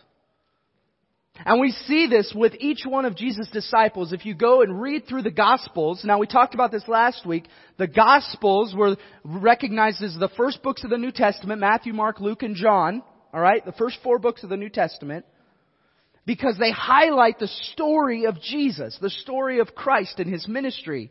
And 1.45 1.60
we 1.60 1.71
see 1.71 2.07
this 2.07 2.33
with 2.36 2.53
each 2.60 2.81
one 2.86 3.05
of 3.05 3.15
Jesus' 3.15 3.50
disciples. 3.51 4.13
If 4.13 4.25
you 4.25 4.36
go 4.36 4.62
and 4.62 4.81
read 4.81 5.07
through 5.07 5.24
the 5.24 5.31
Gospels, 5.31 6.03
now 6.03 6.19
we 6.19 6.27
talked 6.27 6.53
about 6.53 6.71
this 6.71 6.88
last 6.88 7.25
week, 7.25 7.48
the 7.77 7.88
Gospels 7.88 8.75
were 8.75 8.98
recognized 9.24 10.03
as 10.03 10.15
the 10.19 10.29
first 10.38 10.62
books 10.62 10.83
of 10.83 10.89
the 10.89 10.98
New 10.98 11.12
Testament, 11.12 11.60
Matthew, 11.60 11.93
Mark, 11.93 12.19
Luke, 12.19 12.43
and 12.43 12.55
John. 12.55 13.01
Alright? 13.33 13.65
The 13.65 13.71
first 13.71 13.98
four 14.03 14.19
books 14.19 14.43
of 14.43 14.50
the 14.50 14.57
New 14.57 14.69
Testament. 14.69 15.25
Because 16.25 16.57
they 16.60 16.71
highlight 16.71 17.39
the 17.39 17.48
story 17.48 18.25
of 18.25 18.39
Jesus, 18.41 18.98
the 19.01 19.10
story 19.10 19.60
of 19.60 19.74
Christ 19.74 20.19
and 20.19 20.31
His 20.31 20.48
ministry. 20.48 21.10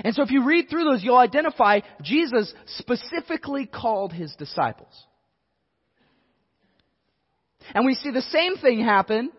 And 0.00 0.14
so 0.14 0.22
if 0.22 0.30
you 0.30 0.44
read 0.44 0.68
through 0.68 0.84
those, 0.84 1.02
you'll 1.02 1.16
identify 1.16 1.80
Jesus 2.02 2.52
specifically 2.78 3.66
called 3.66 4.12
his 4.12 4.34
disciples. 4.36 5.06
And 7.74 7.84
we 7.84 7.94
see 7.94 8.10
the 8.10 8.22
same 8.22 8.56
thing 8.56 8.84
happen 8.84 9.30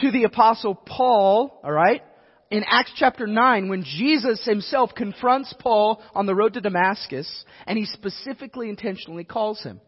to 0.00 0.10
the 0.10 0.24
apostle 0.24 0.74
Paul, 0.74 1.60
alright, 1.64 2.02
in 2.50 2.64
Acts 2.68 2.92
chapter 2.96 3.26
9 3.26 3.68
when 3.68 3.82
Jesus 3.82 4.44
himself 4.44 4.94
confronts 4.94 5.54
Paul 5.58 6.02
on 6.14 6.26
the 6.26 6.34
road 6.34 6.54
to 6.54 6.60
Damascus 6.60 7.44
and 7.66 7.78
he 7.78 7.86
specifically 7.86 8.68
intentionally 8.68 9.24
calls 9.24 9.62
him. 9.62 9.80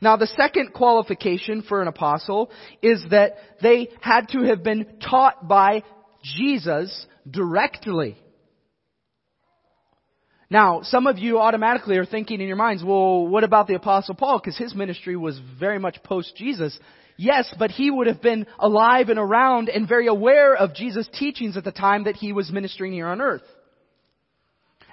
Now 0.00 0.16
the 0.16 0.26
second 0.26 0.72
qualification 0.72 1.62
for 1.62 1.82
an 1.82 1.88
apostle 1.88 2.50
is 2.82 3.04
that 3.10 3.36
they 3.62 3.88
had 4.00 4.28
to 4.30 4.42
have 4.42 4.62
been 4.62 4.98
taught 5.00 5.46
by 5.46 5.82
Jesus 6.22 7.06
directly. 7.30 8.16
Now, 10.50 10.82
some 10.82 11.06
of 11.06 11.18
you 11.18 11.38
automatically 11.38 11.96
are 11.96 12.04
thinking 12.04 12.40
in 12.40 12.48
your 12.48 12.56
minds, 12.56 12.82
well, 12.82 13.26
what 13.28 13.44
about 13.44 13.68
the 13.68 13.76
apostle 13.76 14.16
Paul? 14.16 14.40
Because 14.40 14.58
his 14.58 14.74
ministry 14.74 15.16
was 15.16 15.40
very 15.60 15.78
much 15.78 16.02
post 16.02 16.34
Jesus. 16.34 16.76
Yes, 17.16 17.54
but 17.56 17.70
he 17.70 17.88
would 17.88 18.08
have 18.08 18.20
been 18.20 18.46
alive 18.58 19.10
and 19.10 19.18
around 19.18 19.68
and 19.68 19.88
very 19.88 20.08
aware 20.08 20.56
of 20.56 20.74
Jesus' 20.74 21.08
teachings 21.12 21.56
at 21.56 21.62
the 21.62 21.70
time 21.70 22.04
that 22.04 22.16
he 22.16 22.32
was 22.32 22.50
ministering 22.50 22.92
here 22.92 23.06
on 23.06 23.20
earth. 23.20 23.44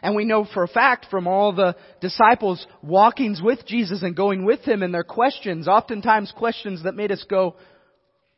And 0.04 0.16
we 0.16 0.26
know 0.26 0.46
for 0.46 0.62
a 0.62 0.68
fact 0.68 1.08
from 1.10 1.26
all 1.26 1.54
the 1.54 1.76
disciples 2.02 2.68
walkings 2.84 3.42
with 3.42 3.66
Jesus 3.66 4.04
and 4.04 4.16
going 4.16 4.46
with 4.46 4.60
him 4.60 4.84
and 4.84 4.94
their 4.94 5.04
questions, 5.04 5.68
oftentimes 5.68 6.32
questions 6.38 6.84
that 6.84 6.94
made 6.94 7.12
us 7.12 7.26
go, 7.28 7.56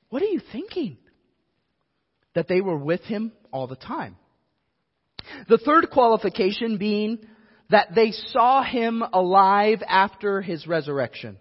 what 0.10 0.22
are 0.22 0.28
you 0.28 0.40
thinking? 0.54 0.98
That 2.34 2.48
they 2.48 2.62
were 2.62 2.78
with 2.78 3.02
him 3.02 3.34
all 3.52 3.68
the 3.68 3.76
time. 3.76 4.16
The 5.48 5.58
third 5.58 5.90
qualification 5.92 6.78
being 6.78 7.20
that 7.70 7.94
they 7.96 8.12
saw 8.12 8.64
him 8.64 9.04
alive 9.14 9.82
after 9.88 10.42
his 10.42 10.68
resurrection. 10.68 11.38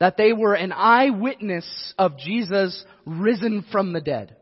That 0.00 0.16
they 0.16 0.32
were 0.32 0.54
an 0.54 0.72
eyewitness 0.72 1.94
of 1.98 2.18
Jesus 2.18 2.84
risen 3.04 3.64
from 3.70 3.92
the 3.92 4.00
dead. 4.00 4.36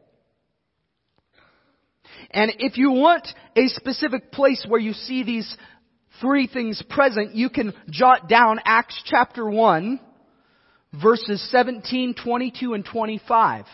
And 2.30 2.52
if 2.58 2.78
you 2.78 2.92
want 2.92 3.28
a 3.56 3.68
specific 3.68 4.32
place 4.32 4.64
where 4.66 4.80
you 4.80 4.92
see 4.92 5.22
these 5.22 5.56
three 6.20 6.46
things 6.46 6.82
present, 6.88 7.34
you 7.34 7.50
can 7.50 7.74
jot 7.90 8.28
down 8.28 8.60
Acts 8.64 9.00
chapter 9.04 9.44
1, 9.48 10.00
verses 11.02 11.46
17, 11.50 12.14
22, 12.24 12.74
and 12.74 12.84
25. 12.84 13.66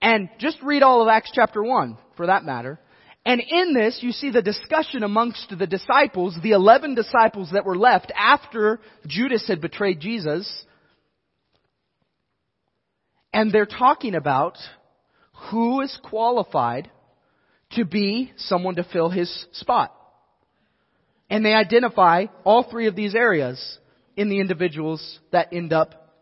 And 0.00 0.28
just 0.38 0.58
read 0.62 0.82
all 0.82 1.02
of 1.02 1.08
Acts 1.08 1.30
chapter 1.32 1.62
1, 1.62 1.96
for 2.16 2.26
that 2.26 2.44
matter. 2.44 2.80
And 3.28 3.42
in 3.46 3.74
this, 3.74 3.98
you 4.00 4.12
see 4.12 4.30
the 4.30 4.40
discussion 4.40 5.02
amongst 5.02 5.52
the 5.58 5.66
disciples, 5.66 6.34
the 6.42 6.52
11 6.52 6.94
disciples 6.94 7.50
that 7.52 7.66
were 7.66 7.76
left 7.76 8.10
after 8.16 8.80
Judas 9.06 9.46
had 9.46 9.60
betrayed 9.60 10.00
Jesus. 10.00 10.50
And 13.30 13.52
they're 13.52 13.66
talking 13.66 14.14
about 14.14 14.56
who 15.50 15.82
is 15.82 15.94
qualified 16.02 16.90
to 17.72 17.84
be 17.84 18.32
someone 18.38 18.76
to 18.76 18.82
fill 18.90 19.10
his 19.10 19.46
spot. 19.52 19.94
And 21.28 21.44
they 21.44 21.52
identify 21.52 22.28
all 22.44 22.62
three 22.62 22.86
of 22.86 22.96
these 22.96 23.14
areas 23.14 23.78
in 24.16 24.30
the 24.30 24.40
individuals 24.40 25.18
that 25.32 25.52
end 25.52 25.74
up 25.74 26.14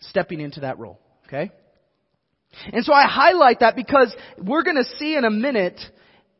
stepping 0.00 0.40
into 0.40 0.60
that 0.60 0.78
role. 0.78 0.98
Okay? 1.26 1.52
And 2.72 2.86
so 2.86 2.94
I 2.94 3.06
highlight 3.06 3.60
that 3.60 3.76
because 3.76 4.16
we're 4.38 4.62
gonna 4.62 4.84
see 4.98 5.14
in 5.14 5.26
a 5.26 5.30
minute, 5.30 5.78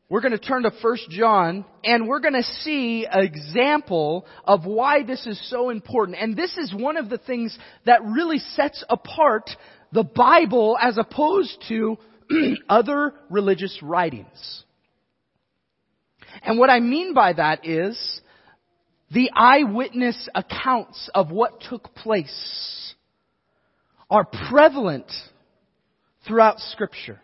we're 0.09 0.21
gonna 0.21 0.37
turn 0.37 0.63
to 0.63 0.69
1 0.69 0.97
John, 1.09 1.65
and 1.83 2.07
we're 2.07 2.19
gonna 2.19 2.43
see 2.43 3.05
an 3.05 3.23
example 3.23 4.25
of 4.43 4.65
why 4.65 5.03
this 5.03 5.25
is 5.25 5.39
so 5.49 5.69
important. 5.69 6.17
And 6.19 6.35
this 6.35 6.55
is 6.57 6.73
one 6.73 6.97
of 6.97 7.09
the 7.09 7.17
things 7.17 7.57
that 7.85 8.03
really 8.03 8.39
sets 8.39 8.83
apart 8.89 9.49
the 9.91 10.03
Bible 10.03 10.77
as 10.81 10.97
opposed 10.97 11.63
to 11.69 11.97
other 12.69 13.13
religious 13.29 13.81
writings. 13.81 14.63
And 16.41 16.57
what 16.57 16.69
I 16.69 16.79
mean 16.79 17.13
by 17.13 17.33
that 17.33 17.65
is 17.67 18.21
the 19.11 19.29
eyewitness 19.35 20.27
accounts 20.33 21.09
of 21.13 21.31
what 21.31 21.61
took 21.69 21.93
place 21.95 22.93
are 24.09 24.25
prevalent 24.25 25.11
throughout 26.27 26.59
scripture. 26.59 27.19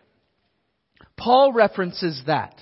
Paul 1.16 1.52
references 1.52 2.22
that. 2.26 2.54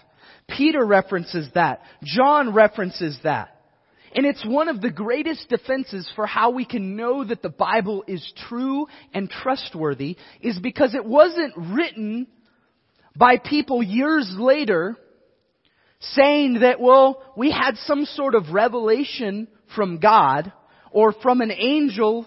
Peter 0.49 0.85
references 0.85 1.49
that. 1.55 1.83
John 2.03 2.55
references 2.55 3.19
that. 3.23 3.55
And 4.15 4.25
it's 4.25 4.45
one 4.45 4.69
of 4.69 4.81
the 4.81 4.91
greatest 4.91 5.49
defenses 5.49 6.11
for 6.17 6.27
how 6.27 6.51
we 6.51 6.65
can 6.65 6.97
know 6.97 7.25
that 7.25 7.43
the 7.43 7.51
Bible 7.51 8.05
is 8.07 8.33
true 8.49 8.87
and 9.13 9.29
trustworthy 9.29 10.17
is 10.41 10.59
because 10.59 10.95
it 10.95 11.05
wasn't 11.05 11.55
written 11.57 12.27
by 13.15 13.37
people 13.37 13.83
years 13.83 14.35
later 14.39 14.97
saying 16.01 16.61
that, 16.61 16.81
well, 16.81 17.23
we 17.37 17.51
had 17.51 17.77
some 17.85 18.07
sort 18.07 18.35
of 18.35 18.53
revelation 18.53 19.49
from 19.75 19.99
God 19.99 20.53
or 20.91 21.13
from 21.13 21.41
an 21.41 21.51
angel 21.51 22.27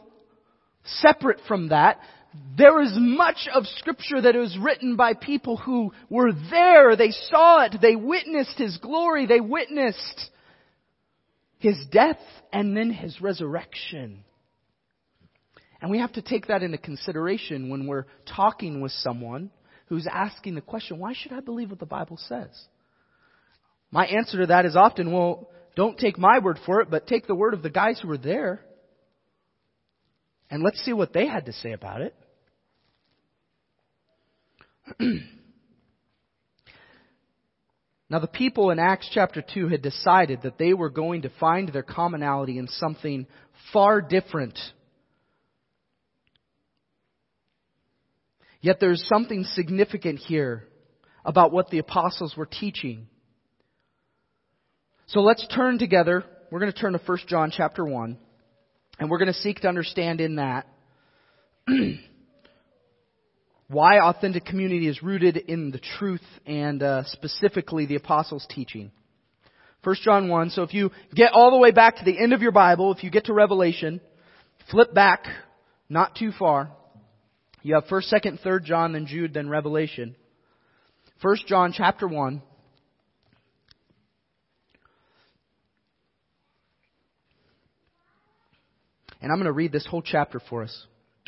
separate 0.84 1.40
from 1.48 1.70
that. 1.70 2.00
There 2.58 2.82
is 2.82 2.94
much 2.96 3.50
of 3.54 3.66
scripture 3.78 4.22
that 4.22 4.36
is 4.36 4.58
written 4.58 4.96
by 4.96 5.14
people 5.14 5.58
who 5.58 5.92
were 6.10 6.32
there, 6.50 6.96
they 6.96 7.12
saw 7.12 7.66
it, 7.66 7.76
they 7.82 7.96
witnessed 7.96 8.58
His 8.58 8.78
glory, 8.78 9.26
they 9.26 9.42
witnessed 9.42 10.30
His 11.60 11.78
death 11.92 12.20
and 12.54 12.76
then 12.76 12.90
His 12.90 13.20
resurrection. 13.20 14.24
And 15.82 15.92
we 15.92 16.00
have 16.00 16.14
to 16.14 16.22
take 16.22 16.48
that 16.48 16.64
into 16.64 16.78
consideration 16.78 17.70
when 17.70 17.88
we're 17.88 18.06
talking 18.26 18.82
with 18.82 18.92
someone 18.92 19.50
who's 19.88 20.08
asking 20.10 20.56
the 20.56 20.62
question, 20.62 21.00
why 21.00 21.14
should 21.14 21.34
I 21.34 21.42
believe 21.42 21.72
what 21.72 21.80
the 21.80 21.86
Bible 21.86 22.18
says? 22.18 22.50
My 23.92 24.06
answer 24.06 24.40
to 24.40 24.48
that 24.48 24.66
is 24.66 24.78
often, 24.78 25.12
well, 25.12 25.50
don't 25.76 25.98
take 25.98 26.18
my 26.18 26.40
word 26.40 26.60
for 26.66 26.82
it, 26.82 26.90
but 26.90 27.08
take 27.08 27.28
the 27.28 27.36
word 27.36 27.54
of 27.54 27.64
the 27.64 27.70
guys 27.70 28.00
who 28.00 28.08
were 28.08 28.18
there. 28.18 28.62
And 30.52 30.62
let's 30.62 30.84
see 30.86 30.94
what 30.94 31.14
they 31.14 31.26
had 31.28 31.48
to 31.48 31.54
say 31.54 31.72
about 31.72 32.02
it. 32.02 32.14
now, 38.10 38.20
the 38.20 38.28
people 38.28 38.70
in 38.70 38.78
Acts 38.78 39.10
chapter 39.12 39.42
2 39.42 39.70
had 39.70 39.82
decided 39.82 40.44
that 40.44 40.60
they 40.60 40.74
were 40.74 40.90
going 40.90 41.24
to 41.24 41.32
find 41.40 41.70
their 41.70 41.82
commonality 41.82 42.60
in 42.60 42.68
something 42.68 43.26
far 43.74 44.02
different 44.02 44.60
Yet 48.62 48.80
there's 48.80 49.04
something 49.08 49.44
significant 49.44 50.20
here 50.20 50.68
about 51.26 51.52
what 51.52 51.70
the 51.70 51.80
apostles 51.80 52.38
were 52.38 52.46
teaching. 52.46 53.08
So 55.08 55.22
let's 55.22 55.46
turn 55.48 55.80
together. 55.80 56.24
We're 56.52 56.60
going 56.60 56.72
to 56.72 56.80
turn 56.80 56.94
to 56.94 57.00
1 57.04 57.18
John 57.28 57.52
chapter 57.56 57.84
1, 57.84 58.18
and 59.02 59.10
we're 59.10 59.18
going 59.18 59.34
to 59.34 59.40
seek 59.40 59.62
to 59.62 59.68
understand 59.68 60.22
in 60.22 60.36
that 60.36 60.68
why 63.68 64.00
authentic 64.00 64.46
community 64.46 64.88
is 64.88 65.02
rooted 65.02 65.38
in 65.38 65.72
the 65.72 65.80
truth 65.98 66.22
and 66.46 66.84
uh, 66.84 67.04
specifically 67.06 67.88
the 67.88 67.96
apostles' 67.96 68.46
teaching. 68.48 68.92
1 69.84 69.96
John 70.04 70.30
1. 70.30 70.52
So 70.52 70.62
if 70.62 70.76
you 70.76 70.92
get 71.16 71.32
all 71.34 71.50
the 71.50 71.58
way 71.58 71.72
back 71.72 71.96
to 71.96 72.06
the 72.06 72.16
end 72.16 72.32
of 72.32 72.44
your 72.44 72.52
Bible, 72.52 72.94
if 72.94 73.04
you 73.04 73.10
get 73.10 73.26
to 73.26 73.34
Revelation, 73.34 74.02
flip 74.70 74.94
back 74.94 75.26
not 75.90 76.16
too 76.16 76.32
far. 76.38 76.70
You 77.64 77.74
have 77.74 77.86
1st, 77.86 78.14
2nd, 78.14 78.44
3rd 78.44 78.64
John, 78.66 78.94
then 78.94 79.08
Jude, 79.08 79.34
then 79.34 79.50
Revelation. 79.50 80.16
1 81.24 81.38
John 81.48 81.74
chapter 81.76 82.08
1. 82.08 82.44
And 89.22 89.32
I'm 89.32 89.38
going 89.38 89.46
to 89.46 89.52
read 89.52 89.72
this 89.72 89.86
whole 89.86 90.02
chapter 90.02 90.42
for 90.50 90.64
us. 90.64 90.88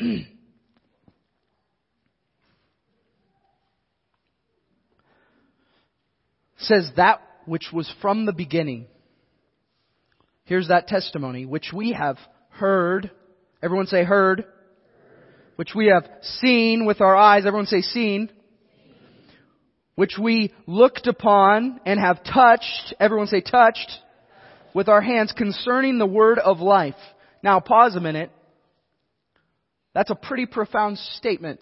says 6.58 6.90
that 6.96 7.20
which 7.46 7.68
was 7.72 7.92
from 8.00 8.26
the 8.26 8.32
beginning. 8.32 8.86
Here's 10.44 10.68
that 10.68 10.88
testimony, 10.88 11.46
which 11.46 11.72
we 11.74 11.92
have 11.92 12.18
heard. 12.50 13.10
Everyone 13.62 13.86
say 13.86 14.02
heard 14.04 14.46
which 15.56 15.74
we 15.74 15.86
have 15.86 16.08
seen 16.22 16.84
with 16.84 17.00
our 17.00 17.14
eyes. 17.14 17.46
Everyone 17.46 17.66
say 17.66 17.80
seen. 17.80 18.30
Which 19.94 20.18
we 20.20 20.52
looked 20.66 21.06
upon 21.06 21.80
and 21.86 22.00
have 22.00 22.24
touched. 22.24 22.94
Everyone 22.98 23.28
say 23.28 23.40
touched. 23.40 23.90
With 24.74 24.88
our 24.88 25.00
hands 25.00 25.32
concerning 25.36 25.98
the 25.98 26.06
word 26.06 26.38
of 26.38 26.58
life. 26.58 26.94
Now 27.44 27.60
pause 27.60 27.94
a 27.94 28.00
minute. 28.00 28.32
That's 29.92 30.08
a 30.08 30.14
pretty 30.14 30.46
profound 30.46 30.96
statement 31.18 31.60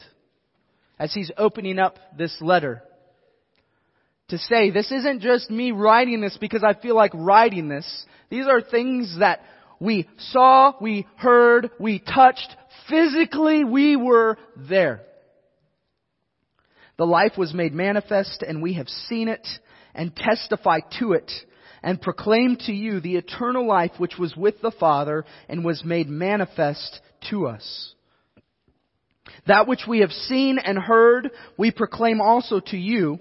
as 0.97 1.12
he's 1.12 1.33
opening 1.37 1.81
up 1.81 1.99
this 2.16 2.35
letter. 2.40 2.85
To 4.29 4.38
say, 4.38 4.71
this 4.71 4.92
isn't 4.92 5.21
just 5.21 5.51
me 5.51 5.73
writing 5.73 6.21
this 6.21 6.38
because 6.40 6.62
I 6.62 6.75
feel 6.81 6.95
like 6.95 7.11
writing 7.12 7.68
this. 7.68 8.07
These 8.31 8.47
are 8.47 8.62
things 8.62 9.16
that 9.18 9.40
we 9.81 10.09
saw, 10.31 10.73
we 10.81 11.07
heard, 11.16 11.71
we 11.81 11.99
touched, 11.99 12.57
Physically, 12.88 13.64
we 13.64 13.97
were 13.97 14.38
there. 14.57 15.03
The 16.97 17.07
life 17.07 17.33
was 17.37 17.53
made 17.53 17.73
manifest 17.73 18.42
and 18.42 18.62
we 18.62 18.75
have 18.75 18.88
seen 18.88 19.29
it 19.29 19.47
and 19.95 20.14
testify 20.14 20.81
to 21.01 21.12
it 21.12 21.31
and 21.83 22.01
proclaim 22.01 22.57
to 22.66 22.73
you 22.73 23.01
the 23.01 23.16
eternal 23.16 23.66
life 23.66 23.92
which 23.99 24.18
was 24.18 24.37
with 24.37 24.61
the 24.61 24.71
Father 24.71 25.25
and 25.49 25.64
was 25.64 25.85
made 25.85 26.09
manifest 26.09 27.01
to 27.31 27.47
us. 27.47 27.95
That 29.47 29.66
which 29.66 29.83
we 29.88 30.01
have 30.01 30.11
seen 30.11 30.59
and 30.59 30.79
heard, 30.79 31.31
we 31.57 31.71
proclaim 31.71 32.21
also 32.21 32.61
to 32.61 32.77
you. 32.77 33.18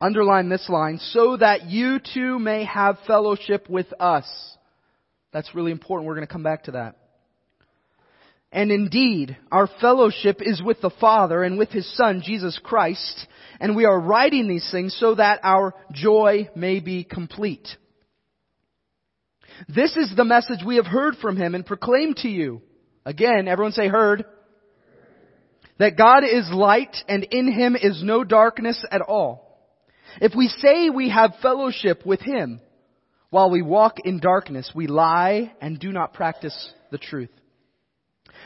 Underline 0.00 0.48
this 0.48 0.68
line, 0.68 0.98
so 0.98 1.36
that 1.36 1.66
you 1.66 1.98
too 1.98 2.38
may 2.38 2.64
have 2.64 2.98
fellowship 3.06 3.68
with 3.68 3.86
us. 3.98 4.26
That's 5.32 5.54
really 5.56 5.72
important. 5.72 6.06
We're 6.06 6.14
going 6.14 6.26
to 6.26 6.32
come 6.32 6.44
back 6.44 6.64
to 6.64 6.72
that. 6.72 6.96
And 8.52 8.70
indeed, 8.70 9.36
our 9.52 9.68
fellowship 9.80 10.38
is 10.40 10.62
with 10.62 10.80
the 10.80 10.90
Father 11.00 11.42
and 11.42 11.58
with 11.58 11.70
His 11.70 11.96
Son, 11.96 12.22
Jesus 12.24 12.58
Christ, 12.62 13.26
and 13.60 13.76
we 13.76 13.84
are 13.84 13.98
writing 13.98 14.48
these 14.48 14.68
things 14.70 14.96
so 14.98 15.14
that 15.14 15.40
our 15.42 15.74
joy 15.92 16.48
may 16.54 16.80
be 16.80 17.04
complete. 17.04 17.68
This 19.68 19.96
is 19.96 20.12
the 20.16 20.24
message 20.24 20.60
we 20.64 20.76
have 20.76 20.86
heard 20.86 21.16
from 21.16 21.36
Him 21.36 21.54
and 21.54 21.66
proclaimed 21.66 22.18
to 22.18 22.28
you. 22.28 22.62
Again, 23.04 23.48
everyone 23.48 23.72
say 23.72 23.88
heard. 23.88 24.24
That 25.78 25.96
God 25.96 26.24
is 26.24 26.50
light 26.52 26.96
and 27.08 27.24
in 27.24 27.50
Him 27.50 27.76
is 27.76 28.02
no 28.02 28.24
darkness 28.24 28.84
at 28.90 29.00
all. 29.00 29.48
If 30.20 30.34
we 30.36 30.48
say 30.48 30.90
we 30.90 31.10
have 31.10 31.34
fellowship 31.42 32.04
with 32.04 32.20
Him 32.20 32.60
while 33.30 33.50
we 33.50 33.62
walk 33.62 33.98
in 34.04 34.20
darkness, 34.20 34.70
we 34.74 34.86
lie 34.86 35.52
and 35.60 35.78
do 35.78 35.92
not 35.92 36.14
practice 36.14 36.72
the 36.90 36.98
truth. 36.98 37.30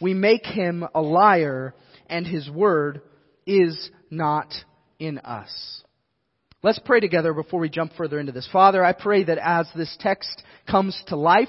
we 0.00 0.14
make 0.14 0.44
him 0.44 0.86
a 0.94 1.00
liar 1.00 1.74
and 2.08 2.26
his 2.26 2.48
word 2.50 3.02
is 3.46 3.90
not 4.10 4.52
in 4.98 5.18
us. 5.18 5.82
Let's 6.62 6.80
pray 6.80 7.00
together 7.00 7.32
before 7.32 7.60
we 7.60 7.68
jump 7.68 7.92
further 7.96 8.18
into 8.18 8.32
this. 8.32 8.48
Father, 8.52 8.84
I 8.84 8.92
pray 8.92 9.24
that 9.24 9.38
as 9.38 9.68
this 9.76 9.96
text 10.00 10.42
comes 10.68 11.00
to 11.08 11.16
life, 11.16 11.48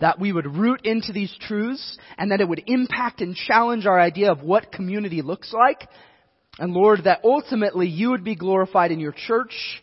that 0.00 0.20
we 0.20 0.32
would 0.32 0.46
root 0.46 0.82
into 0.84 1.12
these 1.12 1.34
truths 1.40 1.98
and 2.18 2.30
that 2.30 2.40
it 2.40 2.48
would 2.48 2.62
impact 2.66 3.20
and 3.20 3.34
challenge 3.34 3.86
our 3.86 3.98
idea 3.98 4.30
of 4.30 4.42
what 4.42 4.70
community 4.70 5.22
looks 5.22 5.52
like. 5.52 5.88
And 6.58 6.72
Lord, 6.72 7.04
that 7.04 7.20
ultimately 7.24 7.88
you 7.88 8.10
would 8.10 8.24
be 8.24 8.36
glorified 8.36 8.92
in 8.92 9.00
your 9.00 9.12
church. 9.12 9.82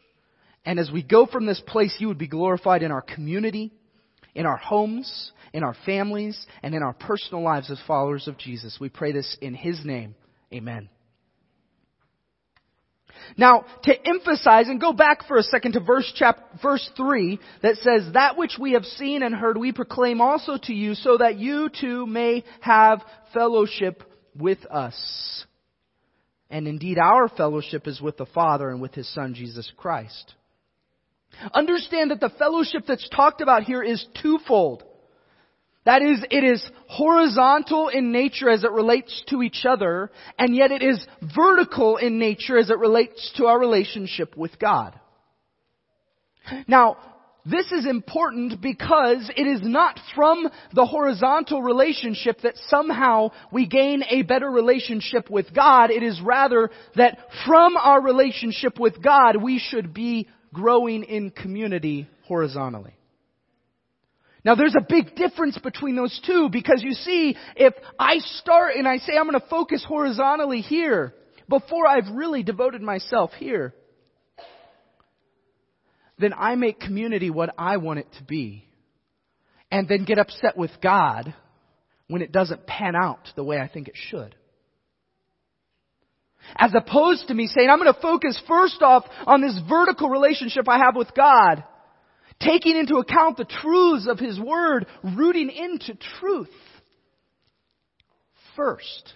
And 0.66 0.80
as 0.80 0.92
we 0.92 1.04
go 1.04 1.26
from 1.26 1.46
this 1.46 1.62
place, 1.66 1.96
you 2.00 2.08
would 2.08 2.18
be 2.18 2.28
glorified 2.28 2.84
in 2.84 2.92
our 2.92 3.02
community, 3.02 3.74
in 4.36 4.46
our 4.46 4.58
homes, 4.58 5.32
in 5.54 5.64
our 5.64 5.76
families, 5.86 6.46
and 6.62 6.74
in 6.74 6.84
our 6.84 6.94
personal 6.94 7.44
lives 7.44 7.70
as 7.70 7.80
followers 7.86 8.28
of 8.28 8.38
Jesus. 8.38 8.78
We 8.80 8.90
pray 8.90 9.12
this 9.12 9.38
in 9.42 9.54
His 9.54 9.84
name. 9.86 10.16
Amen. 10.54 10.90
Now, 13.38 13.66
to 13.84 14.08
emphasize 14.08 14.68
and 14.68 14.80
go 14.80 14.94
back 14.94 15.28
for 15.28 15.38
a 15.38 15.44
second 15.44 15.74
to 15.74 15.80
verse 15.80 16.12
chap- 16.16 16.62
verse 16.62 16.88
3 16.96 17.40
that 17.62 17.78
says, 17.78 18.14
That 18.14 18.38
which 18.38 18.58
we 18.60 18.74
have 18.74 18.86
seen 18.86 19.24
and 19.24 19.34
heard 19.34 19.58
we 19.58 19.72
proclaim 19.72 20.22
also 20.22 20.58
to 20.64 20.74
you 20.74 20.96
so 20.96 21.18
that 21.18 21.38
you 21.38 21.70
too 21.70 22.06
may 22.06 22.44
have 22.62 23.02
fellowship 23.34 24.04
with 24.36 24.66
us. 24.66 25.46
And 26.50 26.68
indeed 26.68 26.98
our 27.00 27.30
fellowship 27.30 27.88
is 27.88 28.02
with 28.02 28.18
the 28.18 28.26
Father 28.28 28.70
and 28.70 28.82
with 28.82 28.94
His 28.94 29.12
Son 29.14 29.34
Jesus 29.34 29.72
Christ. 29.78 30.34
Understand 31.54 32.12
that 32.12 32.20
the 32.20 32.32
fellowship 32.38 32.84
that's 32.88 33.08
talked 33.10 33.42
about 33.42 33.64
here 33.64 33.84
is 33.84 34.06
twofold. 34.22 34.84
That 35.86 36.02
is, 36.02 36.24
it 36.32 36.44
is 36.44 36.64
horizontal 36.88 37.90
in 37.90 38.12
nature 38.12 38.50
as 38.50 38.64
it 38.64 38.72
relates 38.72 39.24
to 39.28 39.42
each 39.42 39.66
other, 39.66 40.12
and 40.40 40.56
yet 40.56 40.72
it 40.72 40.82
is 40.82 41.06
vertical 41.36 41.98
in 41.98 42.20
nature 42.20 42.58
as 42.58 42.70
it 42.70 42.78
relates 42.78 43.34
to 43.36 43.48
our 43.48 43.60
relationship 43.60 44.38
with 44.38 44.58
God. 44.60 44.98
Now, 46.68 46.98
this 47.46 47.70
is 47.74 47.86
important 47.86 48.62
because 48.62 49.30
it 49.36 49.46
is 49.46 49.60
not 49.62 50.00
from 50.16 50.48
the 50.74 50.86
horizontal 50.86 51.62
relationship 51.62 52.40
that 52.42 52.56
somehow 52.68 53.32
we 53.52 53.68
gain 53.68 54.04
a 54.10 54.22
better 54.22 54.50
relationship 54.50 55.30
with 55.30 55.54
God. 55.54 55.92
It 55.92 56.04
is 56.04 56.22
rather 56.22 56.70
that 56.96 57.18
from 57.46 57.76
our 57.76 58.02
relationship 58.02 58.80
with 58.80 59.02
God, 59.04 59.36
we 59.44 59.60
should 59.60 59.94
be 59.94 60.30
growing 60.54 61.04
in 61.04 61.32
community 61.32 62.08
horizontally. 62.28 62.96
Now 64.46 64.56
there's 64.56 64.76
a 64.76 64.86
big 64.88 65.16
difference 65.16 65.58
between 65.58 65.96
those 65.96 66.20
two 66.26 66.50
because 66.52 66.82
you 66.84 66.94
see, 66.94 67.36
if 67.56 67.74
I 67.98 68.18
start 68.20 68.76
and 68.76 68.88
I 68.88 68.98
say 68.98 69.18
I'm 69.18 69.28
going 69.28 69.40
to 69.40 69.48
focus 69.48 69.84
horizontally 69.88 70.62
here 70.62 71.14
before 71.48 71.88
I've 71.88 72.14
really 72.14 72.44
devoted 72.44 72.82
myself 72.82 73.32
here, 73.38 73.74
then 76.20 76.34
I 76.38 76.56
make 76.56 76.80
community 76.80 77.30
what 77.30 77.54
I 77.58 77.78
want 77.78 78.00
it 78.00 78.08
to 78.18 78.24
be 78.24 78.68
and 79.72 79.88
then 79.88 80.06
get 80.06 80.20
upset 80.20 80.58
with 80.58 80.72
God 80.82 81.34
when 82.08 82.22
it 82.22 82.32
doesn't 82.32 82.68
pan 82.68 82.96
out 82.96 83.30
the 83.36 83.44
way 83.44 83.58
I 83.58 83.68
think 83.68 83.88
it 83.88 83.96
should. 83.96 84.36
As 86.56 86.72
opposed 86.76 87.28
to 87.28 87.34
me 87.34 87.48
saying, 87.48 87.70
I'm 87.70 87.80
going 87.80 87.94
to 87.94 88.02
focus 88.02 88.42
first 88.48 88.82
off 88.82 89.06
on 89.26 89.42
this 89.42 89.60
vertical 89.68 90.10
relationship 90.10 90.68
I 90.70 90.78
have 90.78 90.96
with 90.96 91.14
God 91.16 91.64
taking 92.40 92.78
into 92.78 92.98
account 92.98 93.38
the 93.38 93.46
truths 93.46 94.08
of 94.08 94.20
His 94.20 94.40
Word, 94.40 94.86
rooting 95.04 95.50
into 95.50 95.98
truth 96.20 96.50
first. 98.56 99.14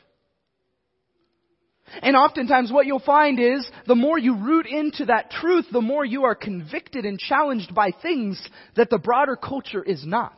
And 2.01 2.15
oftentimes 2.15 2.71
what 2.71 2.85
you'll 2.85 2.99
find 2.99 3.39
is 3.39 3.69
the 3.85 3.95
more 3.95 4.17
you 4.17 4.35
root 4.35 4.65
into 4.65 5.05
that 5.05 5.31
truth, 5.31 5.65
the 5.71 5.81
more 5.81 6.03
you 6.03 6.25
are 6.25 6.35
convicted 6.35 7.05
and 7.05 7.17
challenged 7.17 7.73
by 7.73 7.91
things 8.01 8.45
that 8.75 8.89
the 8.89 8.97
broader 8.97 9.37
culture 9.37 9.83
is 9.83 10.05
not. 10.05 10.37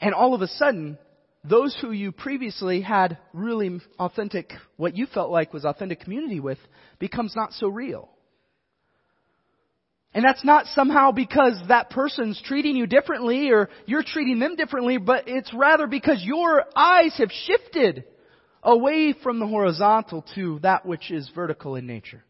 And 0.00 0.14
all 0.14 0.34
of 0.34 0.42
a 0.42 0.48
sudden, 0.48 0.98
those 1.42 1.76
who 1.80 1.90
you 1.90 2.12
previously 2.12 2.82
had 2.82 3.18
really 3.32 3.80
authentic, 3.98 4.52
what 4.76 4.96
you 4.96 5.06
felt 5.06 5.30
like 5.30 5.52
was 5.52 5.64
authentic 5.64 6.00
community 6.00 6.40
with, 6.40 6.58
becomes 6.98 7.34
not 7.34 7.52
so 7.54 7.68
real. 7.68 8.10
And 10.12 10.24
that's 10.24 10.44
not 10.44 10.66
somehow 10.66 11.12
because 11.12 11.60
that 11.68 11.90
person's 11.90 12.40
treating 12.44 12.76
you 12.76 12.86
differently 12.86 13.50
or 13.50 13.70
you're 13.86 14.02
treating 14.02 14.40
them 14.40 14.56
differently, 14.56 14.98
but 14.98 15.28
it's 15.28 15.54
rather 15.54 15.86
because 15.86 16.20
your 16.22 16.64
eyes 16.74 17.14
have 17.18 17.30
shifted 17.30 18.04
away 18.62 19.14
from 19.22 19.38
the 19.38 19.46
horizontal 19.46 20.24
to 20.34 20.58
that 20.62 20.84
which 20.84 21.10
is 21.10 21.30
vertical 21.34 21.76
in 21.76 21.86
nature. 21.86 22.24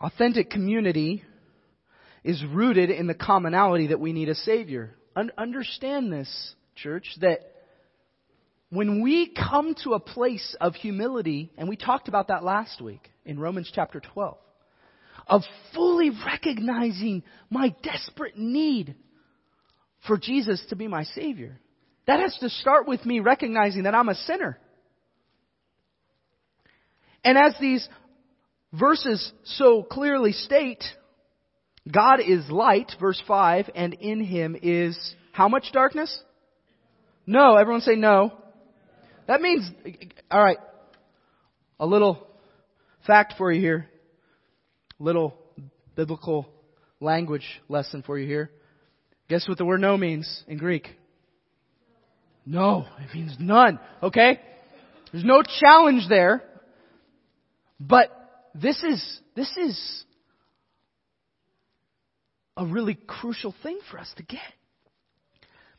Authentic 0.00 0.50
community 0.50 1.24
is 2.22 2.44
rooted 2.44 2.90
in 2.90 3.06
the 3.06 3.14
commonality 3.14 3.88
that 3.88 4.00
we 4.00 4.12
need 4.12 4.28
a 4.28 4.34
Savior. 4.34 4.94
Un- 5.16 5.32
understand 5.38 6.12
this, 6.12 6.54
church, 6.76 7.06
that 7.20 7.40
when 8.70 9.02
we 9.02 9.32
come 9.32 9.74
to 9.84 9.92
a 9.92 10.00
place 10.00 10.56
of 10.60 10.74
humility, 10.74 11.52
and 11.56 11.68
we 11.68 11.76
talked 11.76 12.08
about 12.08 12.28
that 12.28 12.42
last 12.42 12.80
week 12.80 13.08
in 13.24 13.38
Romans 13.38 13.70
chapter 13.72 14.00
12, 14.00 14.36
of 15.26 15.42
fully 15.72 16.10
recognizing 16.10 17.22
my 17.50 17.74
desperate 17.82 18.36
need 18.36 18.96
for 20.06 20.18
Jesus 20.18 20.64
to 20.68 20.76
be 20.76 20.88
my 20.88 21.04
Savior. 21.04 21.58
That 22.06 22.20
has 22.20 22.36
to 22.40 22.50
start 22.50 22.86
with 22.86 23.06
me 23.06 23.20
recognizing 23.20 23.84
that 23.84 23.94
I'm 23.94 24.08
a 24.08 24.14
sinner. 24.14 24.58
And 27.24 27.38
as 27.38 27.54
these 27.58 27.88
verses 28.72 29.32
so 29.44 29.82
clearly 29.82 30.32
state, 30.32 30.84
God 31.90 32.20
is 32.20 32.48
light, 32.50 32.90
verse 32.98 33.22
5, 33.26 33.70
and 33.74 33.94
in 33.94 34.24
Him 34.24 34.56
is 34.62 35.14
how 35.32 35.48
much 35.48 35.70
darkness? 35.72 36.18
No. 37.26 37.56
Everyone 37.56 37.82
say 37.82 37.96
no. 37.96 38.32
That 39.26 39.40
means, 39.40 39.70
alright, 40.32 40.58
a 41.80 41.86
little 41.86 42.26
fact 43.06 43.34
for 43.38 43.52
you 43.52 43.60
here 43.60 43.88
little 44.98 45.34
biblical 45.94 46.46
language 47.00 47.46
lesson 47.68 48.02
for 48.02 48.18
you 48.18 48.26
here. 48.26 48.50
Guess 49.28 49.48
what 49.48 49.58
the 49.58 49.64
word 49.64 49.80
no 49.80 49.96
means 49.96 50.44
in 50.46 50.58
Greek? 50.58 50.88
No. 52.46 52.86
It 52.98 53.14
means 53.14 53.36
none. 53.38 53.78
Okay? 54.02 54.40
There's 55.12 55.24
no 55.24 55.42
challenge 55.42 56.08
there. 56.08 56.42
But 57.80 58.10
this 58.54 58.82
is, 58.82 59.20
this 59.34 59.54
is 59.56 60.04
a 62.56 62.66
really 62.66 62.94
crucial 63.06 63.54
thing 63.62 63.78
for 63.90 63.98
us 63.98 64.12
to 64.16 64.22
get. 64.22 64.40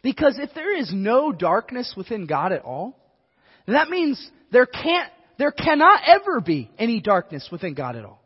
Because 0.01 0.37
if 0.39 0.53
there 0.53 0.77
is 0.77 0.91
no 0.93 1.31
darkness 1.31 1.93
within 1.97 2.27
God 2.27 2.51
at 2.51 2.63
all, 2.63 2.99
that 3.67 3.89
means 3.89 4.29
there 4.51 4.67
can't, 4.67 5.11
there 5.37 5.51
cannot 5.51 6.01
ever 6.05 6.41
be 6.41 6.69
any 6.77 7.01
darkness 7.01 7.47
within 7.51 7.73
God 7.73 7.95
at 7.95 8.05
all. 8.05 8.21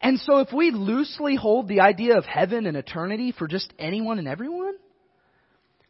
And 0.00 0.18
so 0.20 0.38
if 0.38 0.52
we 0.52 0.70
loosely 0.70 1.36
hold 1.36 1.68
the 1.68 1.80
idea 1.80 2.16
of 2.16 2.24
heaven 2.24 2.66
and 2.66 2.76
eternity 2.76 3.32
for 3.36 3.48
just 3.48 3.72
anyone 3.78 4.18
and 4.18 4.28
everyone, 4.28 4.74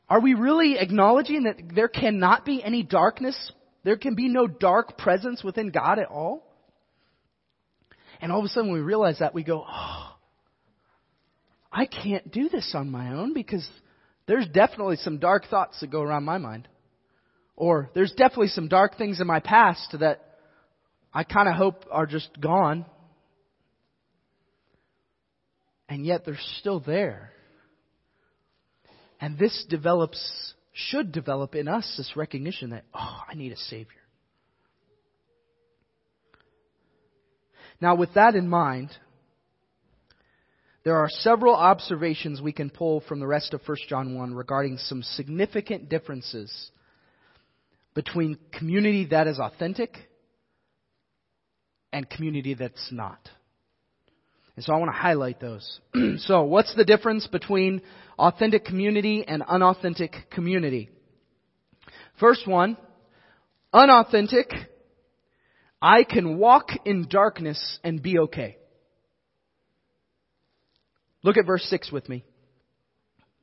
are 0.08 0.20
we 0.20 0.34
really 0.34 0.78
acknowledging 0.78 1.44
that 1.44 1.56
there 1.74 1.88
cannot 1.88 2.44
be 2.44 2.62
any 2.62 2.82
darkness? 2.82 3.52
There 3.84 3.98
can 3.98 4.14
be 4.14 4.28
no 4.28 4.46
dark 4.46 4.96
presence 4.96 5.44
within 5.44 5.70
God 5.70 5.98
at 5.98 6.08
all? 6.08 6.44
And 8.20 8.32
all 8.32 8.40
of 8.40 8.44
a 8.46 8.48
sudden 8.48 8.72
we 8.72 8.80
realize 8.80 9.18
that 9.20 9.34
we 9.34 9.44
go, 9.44 9.64
oh, 9.68 10.07
I 11.78 11.86
can't 11.86 12.32
do 12.32 12.48
this 12.48 12.72
on 12.74 12.90
my 12.90 13.12
own 13.14 13.34
because 13.34 13.64
there's 14.26 14.48
definitely 14.48 14.96
some 14.96 15.18
dark 15.18 15.46
thoughts 15.46 15.78
that 15.78 15.92
go 15.92 16.02
around 16.02 16.24
my 16.24 16.38
mind. 16.38 16.66
Or 17.54 17.88
there's 17.94 18.10
definitely 18.10 18.48
some 18.48 18.66
dark 18.66 18.98
things 18.98 19.20
in 19.20 19.28
my 19.28 19.38
past 19.38 19.94
that 20.00 20.38
I 21.14 21.22
kind 21.22 21.48
of 21.48 21.54
hope 21.54 21.84
are 21.88 22.06
just 22.06 22.30
gone. 22.40 22.84
And 25.88 26.04
yet 26.04 26.26
they're 26.26 26.36
still 26.58 26.80
there. 26.80 27.30
And 29.20 29.38
this 29.38 29.64
develops, 29.70 30.54
should 30.72 31.12
develop 31.12 31.54
in 31.54 31.68
us 31.68 31.94
this 31.96 32.16
recognition 32.16 32.70
that, 32.70 32.86
oh, 32.92 33.20
I 33.30 33.36
need 33.36 33.52
a 33.52 33.56
Savior. 33.56 33.86
Now, 37.80 37.94
with 37.94 38.14
that 38.14 38.34
in 38.34 38.48
mind, 38.48 38.90
there 40.88 40.96
are 40.96 41.10
several 41.10 41.54
observations 41.54 42.40
we 42.40 42.50
can 42.50 42.70
pull 42.70 43.02
from 43.02 43.20
the 43.20 43.26
rest 43.26 43.52
of 43.52 43.60
1 43.66 43.76
John 43.90 44.16
1 44.16 44.32
regarding 44.32 44.78
some 44.78 45.02
significant 45.02 45.90
differences 45.90 46.70
between 47.92 48.38
community 48.52 49.04
that 49.10 49.26
is 49.26 49.38
authentic 49.38 49.94
and 51.92 52.08
community 52.08 52.54
that's 52.54 52.88
not. 52.90 53.18
And 54.56 54.64
so 54.64 54.72
I 54.72 54.78
want 54.78 54.88
to 54.90 54.96
highlight 54.96 55.40
those. 55.40 55.78
so, 56.20 56.44
what's 56.44 56.74
the 56.74 56.86
difference 56.86 57.26
between 57.26 57.82
authentic 58.18 58.64
community 58.64 59.26
and 59.28 59.42
unauthentic 59.42 60.30
community? 60.30 60.88
First 62.18 62.48
one, 62.48 62.78
unauthentic, 63.74 64.50
I 65.82 66.04
can 66.04 66.38
walk 66.38 66.70
in 66.86 67.08
darkness 67.10 67.78
and 67.84 68.02
be 68.02 68.20
okay. 68.20 68.57
Look 71.22 71.36
at 71.36 71.46
verse 71.46 71.64
6 71.64 71.90
with 71.90 72.08
me 72.08 72.24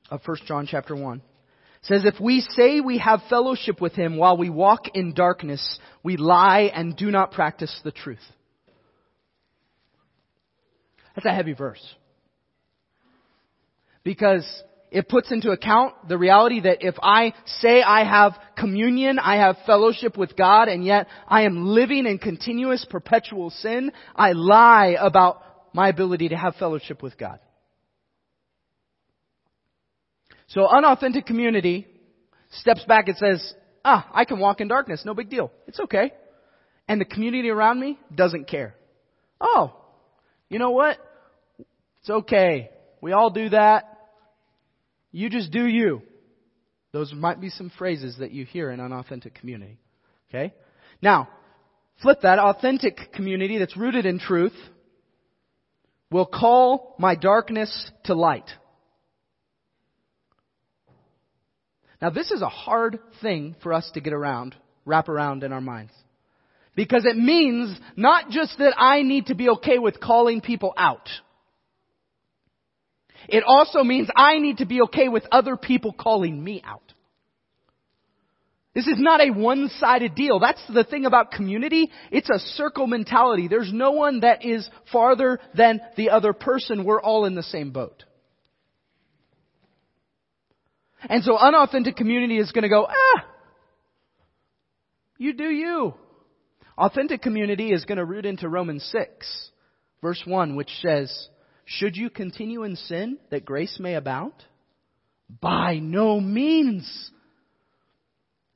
of 0.10 0.22
1 0.26 0.38
John 0.46 0.68
chapter 0.70 0.96
1. 0.96 1.18
It 1.18 1.22
says, 1.84 2.06
If 2.06 2.20
we 2.20 2.42
say 2.42 2.80
we 2.80 3.00
have 3.00 3.22
fellowship 3.30 3.82
with 3.82 3.94
him 3.94 4.18
while 4.18 4.38
we 4.38 4.50
walk 4.50 4.96
in 4.96 5.14
darkness, 5.14 5.80
we 6.04 6.18
lie 6.18 6.72
and 6.74 6.96
do 6.96 7.12
not 7.12 7.32
practice 7.32 7.80
the 7.84 7.92
truth. 7.92 8.20
That's 11.16 11.26
a 11.26 11.34
heavy 11.34 11.54
verse. 11.54 11.96
Because 14.04 14.46
it 14.92 15.10
puts 15.10 15.32
into 15.32 15.52
account 15.52 16.08
the 16.08 16.18
reality 16.18 16.62
that 16.62 16.78
if 16.82 16.96
I 17.02 17.34
say 17.46 17.82
I 17.82 18.04
have 18.04 18.38
communion, 18.58 19.20
I 19.20 19.38
have 19.38 19.58
fellowship 19.66 20.18
with 20.18 20.38
God, 20.38 20.68
and 20.68 20.86
yet 20.86 21.08
I 21.28 21.44
am 21.44 21.68
living 21.68 22.06
in 22.06 22.18
continuous 22.20 22.86
perpetual 22.90 23.50
sin, 23.50 23.92
I 24.16 24.34
lie 24.34 24.96
about 25.00 25.42
my 25.74 25.90
ability 25.90 26.30
to 26.30 26.38
have 26.38 26.56
fellowship 26.56 27.02
with 27.02 27.18
God. 27.18 27.40
So 30.48 30.68
unauthentic 30.68 31.26
community 31.26 31.88
steps 32.52 32.84
back 32.86 33.08
and 33.08 33.18
says, 33.18 33.54
ah, 33.84 34.10
I 34.14 34.26
can 34.26 34.40
walk 34.40 34.62
in 34.62 34.68
darkness. 34.68 35.04
No 35.06 35.14
big 35.14 35.30
deal. 35.30 35.52
It's 35.68 35.80
okay. 35.80 36.12
And 36.88 37.02
the 37.02 37.06
community 37.06 37.50
around 37.50 37.80
me 37.80 37.98
doesn't 38.14 38.48
care. 38.48 38.76
Oh, 39.42 39.76
you 40.50 40.60
know 40.60 40.72
what? 40.72 40.98
It's 42.00 42.10
okay. 42.10 42.70
We 43.02 43.12
all 43.12 43.30
do 43.30 43.50
that. 43.50 43.98
You 45.12 45.30
just 45.30 45.52
do 45.52 45.66
you. 45.66 46.02
Those 46.92 47.12
might 47.14 47.42
be 47.42 47.50
some 47.50 47.72
phrases 47.78 48.18
that 48.20 48.32
you 48.32 48.46
hear 48.46 48.70
in 48.72 48.80
unauthentic 48.80 49.36
community. 49.36 49.80
Okay? 50.30 50.54
Now, 51.02 51.28
flip 52.02 52.20
that. 52.22 52.40
Authentic 52.40 53.12
community 53.14 53.58
that's 53.58 53.76
rooted 53.76 54.06
in 54.06 54.20
truth 54.20 54.56
will 56.12 56.26
call 56.26 56.96
my 57.00 57.16
darkness 57.16 57.92
to 58.06 58.14
light. 58.14 58.50
Now, 62.02 62.10
this 62.10 62.32
is 62.32 62.42
a 62.42 62.50
hard 62.50 63.00
thing 63.22 63.56
for 63.64 63.74
us 63.74 63.90
to 63.94 64.02
get 64.02 64.14
around, 64.14 64.56
wrap 64.86 65.10
around 65.10 65.44
in 65.44 65.54
our 65.54 65.62
minds. 65.62 65.94
Because 66.76 67.06
it 67.06 67.16
means 67.16 67.78
not 67.96 68.30
just 68.30 68.58
that 68.58 68.76
I 68.78 69.02
need 69.02 69.28
to 69.28 69.36
be 69.36 69.50
okay 69.50 69.80
with 69.80 70.00
calling 70.00 70.42
people 70.42 70.74
out. 70.76 71.10
It 73.28 73.44
also 73.46 73.84
means 73.84 74.10
I 74.16 74.40
need 74.40 74.58
to 74.58 74.66
be 74.66 74.82
okay 74.82 75.08
with 75.08 75.24
other 75.32 75.56
people 75.56 75.94
calling 75.94 76.44
me 76.44 76.62
out. 76.66 76.82
This 78.76 78.88
is 78.88 79.00
not 79.00 79.22
a 79.22 79.32
one-sided 79.32 80.16
deal. 80.16 80.40
That's 80.40 80.62
the 80.68 80.84
thing 80.84 81.06
about 81.06 81.32
community. 81.32 81.90
It's 82.12 82.30
a 82.30 82.40
circle 82.40 82.88
mentality. 82.88 83.48
There's 83.48 83.72
no 83.72 83.92
one 83.92 84.20
that 84.20 84.44
is 84.44 84.70
farther 84.92 85.40
than 85.56 85.80
the 85.96 86.10
other 86.10 86.34
person. 86.34 86.84
We're 86.84 87.02
all 87.02 87.26
in 87.26 87.36
the 87.36 87.44
same 87.44 87.72
boat. 87.72 88.04
And 91.10 91.24
so 91.24 91.38
unauthentic 91.38 91.96
community 91.96 92.38
is 92.38 92.52
going 92.52 92.64
to 92.64 92.70
go, 92.70 92.88
ah, 92.90 93.26
you 95.18 95.34
do 95.34 95.50
you. 95.50 95.94
Authentic 96.78 97.22
community 97.22 97.72
is 97.72 97.86
going 97.86 97.98
to 97.98 98.06
root 98.06 98.26
into 98.26 98.50
Romans 98.50 98.88
6, 98.92 99.52
verse 100.02 100.22
1, 100.26 100.56
which 100.56 100.72
says, 100.82 101.30
Should 101.64 101.96
you 101.96 102.10
continue 102.10 102.64
in 102.64 102.76
sin 102.76 103.18
that 103.32 103.46
grace 103.46 103.78
may 103.80 103.96
abound? 103.96 104.34
By 105.42 105.80
no 105.80 106.20
means. 106.20 107.12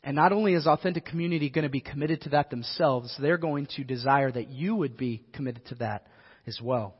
And 0.04 0.16
not 0.16 0.34
only 0.34 0.54
is 0.54 0.68
authentic 0.68 1.06
community 1.06 1.50
going 1.50 1.64
to 1.64 1.70
be 1.70 1.82
committed 1.82 2.22
to 2.22 2.30
that 2.30 2.50
themselves, 2.50 3.16
they're 3.20 3.38
going 3.38 3.68
to 3.78 3.84
desire 3.84 4.32
that 4.32 4.50
you 4.50 4.76
would 4.76 4.98
be 4.98 5.24
committed 5.34 5.66
to 5.68 5.76
that 5.76 6.08
as 6.46 6.60
well. 6.62 6.96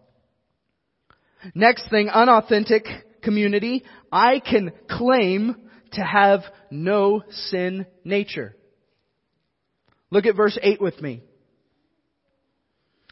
Next 1.54 1.90
thing, 1.90 2.10
unauthentic 2.10 2.86
community, 3.22 3.84
I 4.12 4.40
can 4.40 4.72
claim 4.90 5.56
to 5.94 6.02
have 6.02 6.42
no 6.72 7.24
sin 7.30 7.86
nature. 8.04 8.56
Look 10.12 10.26
at 10.26 10.36
verse 10.36 10.58
8 10.62 10.82
with 10.82 11.02
me. 11.02 11.24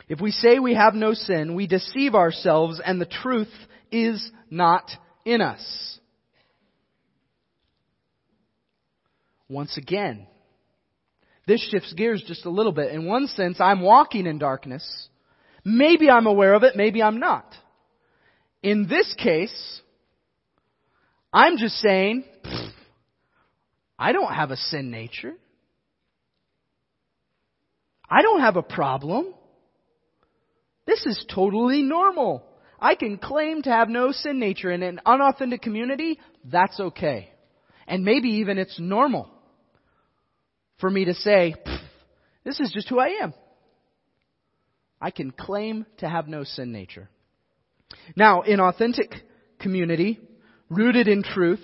If 0.09 0.21
we 0.21 0.31
say 0.31 0.59
we 0.59 0.73
have 0.73 0.93
no 0.93 1.13
sin, 1.13 1.55
we 1.55 1.67
deceive 1.67 2.15
ourselves 2.15 2.79
and 2.83 2.99
the 2.99 3.05
truth 3.05 3.51
is 3.91 4.31
not 4.49 4.89
in 5.25 5.41
us. 5.41 5.99
Once 9.49 9.77
again, 9.77 10.27
this 11.45 11.65
shifts 11.69 11.93
gears 11.93 12.23
just 12.27 12.45
a 12.45 12.49
little 12.49 12.73
bit. 12.73 12.91
In 12.91 13.05
one 13.05 13.27
sense, 13.27 13.59
I'm 13.59 13.81
walking 13.81 14.25
in 14.25 14.37
darkness. 14.37 15.07
Maybe 15.63 16.09
I'm 16.09 16.27
aware 16.27 16.53
of 16.53 16.63
it, 16.63 16.75
maybe 16.75 17.01
I'm 17.01 17.19
not. 17.19 17.53
In 18.61 18.87
this 18.87 19.13
case, 19.17 19.81
I'm 21.33 21.57
just 21.57 21.75
saying, 21.75 22.23
I 23.99 24.11
don't 24.11 24.33
have 24.33 24.51
a 24.51 24.57
sin 24.57 24.91
nature. 24.91 25.33
I 28.09 28.21
don't 28.21 28.39
have 28.39 28.55
a 28.55 28.63
problem. 28.63 29.33
This 30.85 31.05
is 31.05 31.25
totally 31.33 31.81
normal. 31.81 32.43
I 32.79 32.95
can 32.95 33.17
claim 33.17 33.61
to 33.63 33.69
have 33.69 33.89
no 33.89 34.11
sin 34.11 34.39
nature 34.39 34.71
in 34.71 34.83
an 34.83 35.01
unauthentic 35.05 35.61
community. 35.61 36.19
That's 36.45 36.79
okay. 36.79 37.29
And 37.87 38.05
maybe 38.05 38.29
even 38.29 38.57
it's 38.57 38.79
normal 38.79 39.29
for 40.79 40.89
me 40.89 41.05
to 41.05 41.13
say, 41.13 41.55
this 42.45 42.59
is 42.59 42.71
just 42.73 42.87
who 42.87 42.99
I 42.99 43.19
am. 43.21 43.33
I 45.01 45.11
can 45.11 45.31
claim 45.31 45.85
to 45.97 46.07
have 46.07 46.27
no 46.27 46.43
sin 46.43 46.71
nature. 46.71 47.09
Now, 48.15 48.41
in 48.41 48.59
authentic 48.59 49.13
community, 49.59 50.19
rooted 50.69 51.07
in 51.07 51.23
truth, 51.23 51.63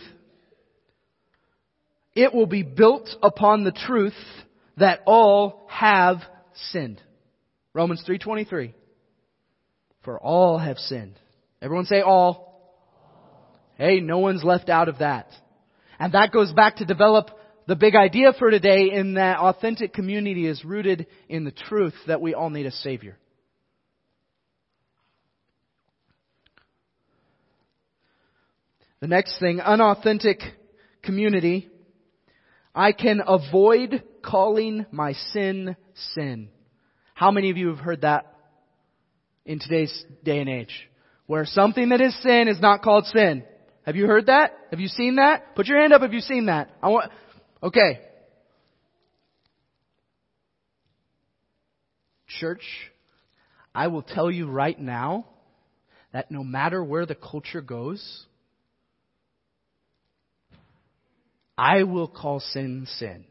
it 2.16 2.34
will 2.34 2.46
be 2.46 2.63
built 2.63 3.10
upon 3.22 3.63
the 3.63 3.72
truth 3.72 4.13
that 4.78 5.02
all 5.06 5.66
have 5.70 6.18
sinned. 6.72 7.02
Romans 7.74 8.04
3:23. 8.08 8.74
For 10.02 10.20
all 10.20 10.58
have 10.58 10.78
sinned. 10.78 11.20
Everyone 11.62 11.86
say 11.86 12.02
all. 12.02 12.52
Hey, 13.78 14.00
no 14.00 14.20
one's 14.20 14.44
left 14.44 14.70
out 14.70 14.89
of 14.89 15.00
that. 15.00 15.28
And 15.98 16.13
that 16.13 16.32
goes 16.32 16.52
back 16.52 16.78
to 16.78 16.86
develop 16.86 17.32
the 17.66 17.76
big 17.76 17.96
idea 17.96 18.34
for 18.34 18.52
today 18.52 18.92
in 18.92 19.13
that 19.13 19.39
authentic 19.39 19.94
community 19.94 20.46
is 20.46 20.66
rooted 20.66 21.08
in 21.30 21.46
the 21.46 21.52
truth 21.52 21.96
that 22.08 22.22
we 22.22 22.34
all 22.34 22.50
need 22.50 22.66
a 22.66 22.72
Savior. 22.72 23.18
The 29.04 29.10
next 29.10 29.38
thing, 29.38 29.60
unauthentic 29.60 30.39
community. 31.02 31.70
I 32.74 32.94
can 32.94 33.22
avoid 33.28 34.02
calling 34.24 34.86
my 34.94 35.12
sin 35.34 35.76
sin. 36.13 36.48
How 37.13 37.30
many 37.30 37.50
of 37.50 37.58
you 37.58 37.68
have 37.68 37.80
heard 37.80 38.04
that 38.04 38.34
in 39.46 39.60
today's 39.60 40.06
day 40.24 40.39
and 40.39 40.48
age? 40.48 40.89
Where 41.26 41.44
something 41.44 41.89
that 41.89 42.00
is 42.00 42.16
sin 42.24 42.48
is 42.48 42.62
not 42.62 42.82
called 42.82 43.06
sin. 43.08 43.44
Have 43.86 43.98
you 43.98 44.08
heard 44.08 44.28
that? 44.28 44.58
Have 44.72 44.80
you 44.80 44.88
seen 44.88 45.18
that? 45.18 45.54
Put 45.54 45.68
your 45.68 45.82
hand 45.82 45.92
up 45.92 46.02
if 46.04 46.13
you've 46.13 46.24
seen 46.24 46.46
that. 46.46 46.70
I 46.82 46.88
want, 46.88 47.12
okay. 47.62 48.00
Church, 52.39 52.63
I 53.76 53.88
will 53.88 54.04
tell 54.04 54.32
you 54.32 54.48
right 54.48 54.80
now 54.80 55.26
that 56.13 56.32
no 56.32 56.42
matter 56.42 56.82
where 56.82 57.06
the 57.06 57.16
culture 57.16 57.60
goes, 57.60 58.28
I 61.58 61.84
will 61.84 62.08
call 62.08 62.39
sin 62.39 62.88
sin. 62.98 63.26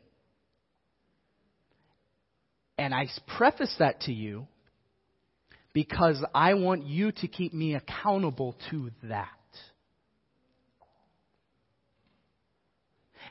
And 2.78 2.94
I 2.94 3.08
preface 3.36 3.74
that 3.78 4.02
to 4.02 4.12
you 4.12 4.46
because 5.72 6.24
I 6.34 6.54
want 6.54 6.86
you 6.86 7.12
to 7.12 7.28
keep 7.28 7.52
me 7.52 7.74
accountable 7.74 8.56
to 8.70 8.90
that. 9.04 9.28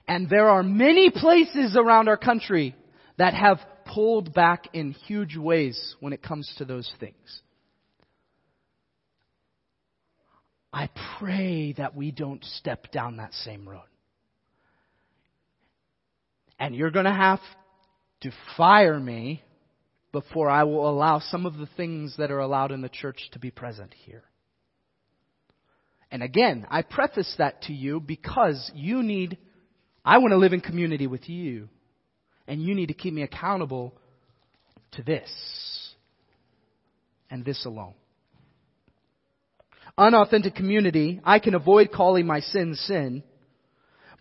And 0.08 0.30
there 0.30 0.50
are 0.50 0.64
many 0.64 1.10
places 1.10 1.78
around 1.78 2.08
our 2.08 2.18
country 2.18 2.76
that 3.18 3.34
have 3.34 3.60
pulled 3.86 4.34
back 4.34 4.68
in 4.74 4.92
huge 4.92 5.38
ways 5.38 5.96
when 6.00 6.14
it 6.14 6.22
comes 6.22 6.52
to 6.58 6.66
those 6.66 6.92
things. 7.00 7.42
I 10.74 10.90
pray 11.20 11.74
that 11.74 11.96
we 11.96 12.12
don't 12.12 12.44
step 12.44 12.92
down 12.92 13.18
that 13.18 13.34
same 13.34 13.68
road. 13.68 13.91
And 16.62 16.76
you're 16.76 16.92
going 16.92 17.06
to 17.06 17.12
have 17.12 17.40
to 18.22 18.32
fire 18.56 19.00
me 19.00 19.42
before 20.12 20.48
I 20.48 20.64
will 20.64 20.88
allow 20.88 21.18
some 21.18 21.48
of 21.48 21.58
the 21.58 21.68
things 21.76 22.16
that 22.20 22.30
are 22.30 22.38
allowed 22.38 22.72
in 22.72 22.82
the 22.82 22.90
church 22.90 23.30
to 23.32 23.40
be 23.40 23.50
present 23.50 23.96
here. 24.06 24.24
And 26.12 26.22
again, 26.22 26.68
I 26.70 26.84
preface 26.84 27.34
that 27.40 27.64
to 27.64 27.74
you 27.74 28.00
because 28.00 28.70
you 28.76 29.02
need, 29.02 29.40
I 30.06 30.20
want 30.20 30.34
to 30.34 30.38
live 30.38 30.54
in 30.54 30.62
community 30.62 31.08
with 31.08 31.28
you. 31.28 31.68
And 32.48 32.62
you 32.62 32.76
need 32.76 32.90
to 32.90 32.94
keep 32.94 33.16
me 33.16 33.24
accountable 33.24 33.96
to 34.92 35.02
this. 35.02 35.32
And 37.32 37.44
this 37.44 37.66
alone. 37.66 37.96
Unauthentic 39.98 40.54
community, 40.54 41.22
I 41.24 41.40
can 41.40 41.56
avoid 41.56 41.92
calling 41.92 42.28
my 42.28 42.42
sin 42.42 42.76
sin 42.76 43.24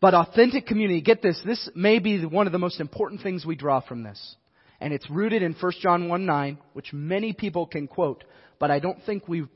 but 0.00 0.14
authentic 0.14 0.66
community, 0.66 1.00
get 1.00 1.22
this, 1.22 1.40
this 1.44 1.68
may 1.74 1.98
be 1.98 2.24
one 2.24 2.46
of 2.46 2.52
the 2.52 2.58
most 2.58 2.80
important 2.80 3.22
things 3.22 3.44
we 3.44 3.54
draw 3.54 3.80
from 3.80 4.02
this. 4.02 4.36
And 4.80 4.94
it's 4.94 5.08
rooted 5.10 5.42
in 5.42 5.52
1 5.52 5.72
John 5.80 6.08
1 6.08 6.26
9, 6.26 6.58
which 6.72 6.92
many 6.92 7.32
people 7.32 7.66
can 7.66 7.86
quote, 7.86 8.24
but 8.58 8.70
I 8.70 8.78
don't 8.78 9.02
think 9.04 9.28
we 9.28 9.46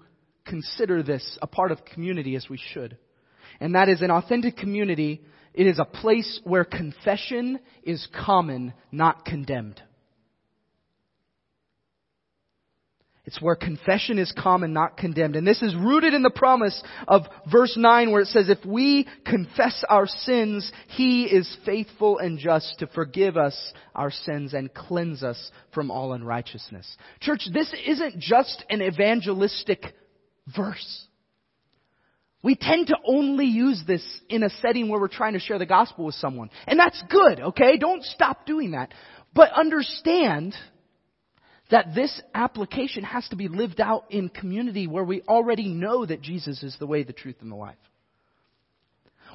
consider 0.45 1.03
this 1.03 1.39
a 1.41 1.47
part 1.47 1.73
of 1.73 1.85
community 1.85 2.37
as 2.37 2.49
we 2.49 2.59
should. 2.73 2.99
And 3.61 3.75
that 3.75 3.89
is 3.89 4.03
an 4.03 4.11
authentic 4.11 4.57
community. 4.57 5.23
It 5.55 5.67
is 5.67 5.79
a 5.79 5.85
place 5.85 6.41
where 6.45 6.65
confession 6.65 7.61
is 7.83 8.07
common, 8.13 8.75
not 8.93 9.25
condemned. 9.25 9.81
It's 13.27 13.41
where 13.41 13.57
confession 13.57 14.19
is 14.19 14.33
common, 14.37 14.75
not 14.75 14.99
condemned. 14.99 15.35
And 15.35 15.47
this 15.47 15.63
is 15.63 15.75
rooted 15.75 16.13
in 16.13 16.23
the 16.23 16.31
promise 16.31 16.83
of 17.09 17.23
verse 17.51 17.75
9 17.75 18.11
where 18.11 18.21
it 18.21 18.29
says, 18.29 18.51
if 18.51 18.63
we 18.67 19.09
confess 19.25 19.83
our 19.89 20.07
sins, 20.07 20.71
He 20.89 21.25
is 21.25 21.57
faithful 21.65 22.19
and 22.19 22.39
just 22.39 22.81
to 22.81 22.87
forgive 22.89 23.39
us 23.39 23.73
our 23.95 24.11
sins 24.11 24.53
and 24.53 24.73
cleanse 24.75 25.23
us 25.23 25.51
from 25.73 25.91
all 25.91 26.13
unrighteousness. 26.13 26.97
Church, 27.21 27.49
this 27.53 27.75
isn't 27.87 28.19
just 28.19 28.63
an 28.69 28.83
evangelistic 28.83 29.83
verse. 30.55 31.07
We 32.43 32.57
tend 32.57 32.89
to 32.89 32.97
only 33.07 33.47
use 33.47 33.83
this 33.87 34.05
in 34.29 34.43
a 34.43 34.51
setting 34.51 34.91
where 34.91 35.01
we're 35.01 35.09
trying 35.09 35.33
to 35.33 35.39
share 35.39 35.59
the 35.59 35.65
gospel 35.65 36.05
with 36.05 36.17
someone. 36.17 36.51
And 36.67 36.79
that's 36.79 37.03
good, 37.09 37.41
okay? 37.41 37.79
Don't 37.79 38.05
stop 38.05 38.45
doing 38.45 38.73
that. 38.73 38.93
But 39.33 39.51
understand 39.53 40.55
that 41.71 41.95
this 41.95 42.21
application 42.35 43.05
has 43.05 43.27
to 43.29 43.37
be 43.37 43.49
lived 43.49 43.81
out 43.81 44.05
in 44.11 44.29
community 44.29 44.87
where 44.87 45.05
we 45.05 45.23
already 45.23 45.69
know 45.69 46.05
that 46.05 46.21
Jesus 46.21 46.63
is 46.63 46.77
the 46.79 46.87
way, 46.87 47.03
the 47.03 47.13
truth, 47.13 47.37
and 47.41 47.51
the 47.51 47.57
life. 47.57 47.77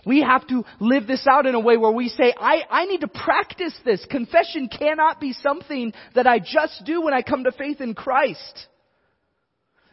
We 0.06 0.22
have 0.22 0.48
to 0.48 0.64
live 0.80 1.08
this 1.08 1.26
out 1.30 1.46
in 1.46 1.56
a 1.56 1.60
way 1.60 1.76
where 1.76 1.92
we 1.92 2.08
say, 2.10 2.34
I, 2.40 2.62
I 2.70 2.86
need 2.86 3.02
to 3.02 3.08
practice 3.08 3.74
this. 3.84 4.06
Confession 4.10 4.70
cannot 4.70 5.20
be 5.20 5.34
something 5.34 5.94
that 6.16 6.28
I 6.28 6.40
just 6.40 6.84
do 6.86 7.02
when 7.02 7.14
I 7.14 7.22
come 7.22 7.44
to 7.44 7.52
faith 7.52 7.82
in 7.82 7.94
Christ. 7.94 8.68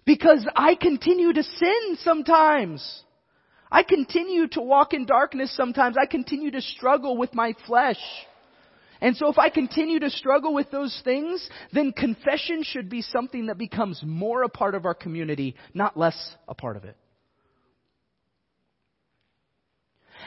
Because 0.04 0.46
I 0.54 0.76
continue 0.76 1.32
to 1.32 1.42
sin 1.42 1.96
sometimes. 2.02 3.02
I 3.70 3.82
continue 3.82 4.46
to 4.48 4.60
walk 4.60 4.94
in 4.94 5.06
darkness 5.06 5.54
sometimes. 5.56 5.96
I 6.00 6.06
continue 6.06 6.52
to 6.52 6.60
struggle 6.60 7.16
with 7.16 7.34
my 7.34 7.54
flesh. 7.66 7.98
And 9.00 9.16
so 9.16 9.28
if 9.28 9.38
I 9.38 9.50
continue 9.50 10.00
to 10.00 10.10
struggle 10.10 10.54
with 10.54 10.70
those 10.70 11.00
things, 11.04 11.46
then 11.72 11.92
confession 11.92 12.62
should 12.62 12.88
be 12.88 13.02
something 13.02 13.46
that 13.46 13.58
becomes 13.58 14.02
more 14.04 14.42
a 14.42 14.48
part 14.48 14.74
of 14.74 14.84
our 14.84 14.94
community, 14.94 15.54
not 15.74 15.96
less 15.96 16.16
a 16.48 16.54
part 16.54 16.76
of 16.76 16.84
it. 16.84 16.96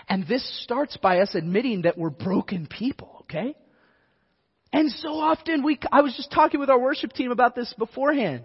And 0.07 0.27
this 0.27 0.43
starts 0.63 0.97
by 0.97 1.19
us 1.19 1.35
admitting 1.35 1.83
that 1.83 1.97
we're 1.97 2.09
broken 2.09 2.67
people, 2.67 3.17
okay? 3.21 3.55
And 4.71 4.91
so 4.91 5.09
often 5.09 5.63
we, 5.63 5.79
I 5.91 6.01
was 6.01 6.13
just 6.15 6.31
talking 6.31 6.59
with 6.59 6.69
our 6.69 6.79
worship 6.79 7.13
team 7.13 7.31
about 7.31 7.55
this 7.55 7.73
beforehand. 7.77 8.43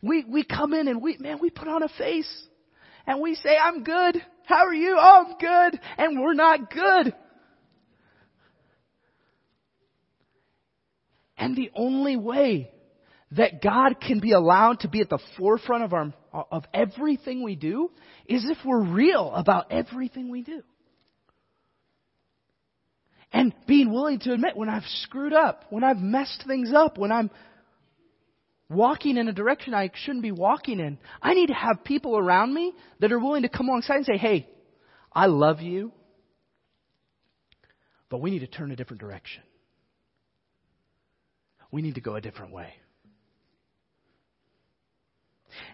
We, 0.00 0.24
we 0.24 0.44
come 0.44 0.72
in 0.72 0.86
and 0.86 1.02
we, 1.02 1.16
man, 1.18 1.38
we 1.40 1.50
put 1.50 1.68
on 1.68 1.82
a 1.82 1.88
face. 1.88 2.32
And 3.06 3.20
we 3.20 3.34
say, 3.36 3.56
I'm 3.56 3.84
good. 3.84 4.22
How 4.44 4.66
are 4.66 4.74
you? 4.74 4.96
Oh, 4.98 5.24
I'm 5.26 5.38
good. 5.38 5.80
And 5.96 6.20
we're 6.20 6.34
not 6.34 6.70
good. 6.70 7.14
And 11.38 11.56
the 11.56 11.70
only 11.74 12.16
way 12.16 12.70
that 13.32 13.62
God 13.62 14.00
can 14.00 14.20
be 14.20 14.32
allowed 14.32 14.80
to 14.80 14.88
be 14.88 15.00
at 15.00 15.08
the 15.08 15.20
forefront 15.38 15.84
of 15.84 15.92
our, 15.92 16.12
of 16.50 16.64
everything 16.74 17.42
we 17.42 17.54
do 17.54 17.90
is 18.26 18.44
if 18.44 18.58
we're 18.64 18.82
real 18.82 19.32
about 19.34 19.70
everything 19.70 20.30
we 20.30 20.42
do. 20.42 20.62
And 23.32 23.54
being 23.66 23.92
willing 23.92 24.18
to 24.20 24.32
admit 24.32 24.56
when 24.56 24.70
I've 24.70 24.86
screwed 25.02 25.34
up, 25.34 25.64
when 25.70 25.84
I've 25.84 25.98
messed 25.98 26.44
things 26.46 26.72
up, 26.74 26.96
when 26.96 27.12
I'm 27.12 27.30
walking 28.70 29.16
in 29.16 29.28
a 29.28 29.32
direction 29.32 29.74
I 29.74 29.90
shouldn't 29.94 30.22
be 30.22 30.32
walking 30.32 30.80
in. 30.80 30.98
I 31.22 31.34
need 31.34 31.48
to 31.48 31.54
have 31.54 31.84
people 31.84 32.18
around 32.18 32.52
me 32.52 32.72
that 33.00 33.12
are 33.12 33.18
willing 33.18 33.42
to 33.42 33.48
come 33.48 33.68
alongside 33.68 33.96
and 33.96 34.06
say, 34.06 34.16
hey, 34.16 34.48
I 35.12 35.26
love 35.26 35.60
you, 35.60 35.92
but 38.08 38.20
we 38.20 38.30
need 38.30 38.40
to 38.40 38.46
turn 38.46 38.70
a 38.70 38.76
different 38.76 39.00
direction 39.00 39.42
we 41.70 41.82
need 41.82 41.96
to 41.96 42.00
go 42.00 42.14
a 42.16 42.20
different 42.20 42.52
way. 42.52 42.72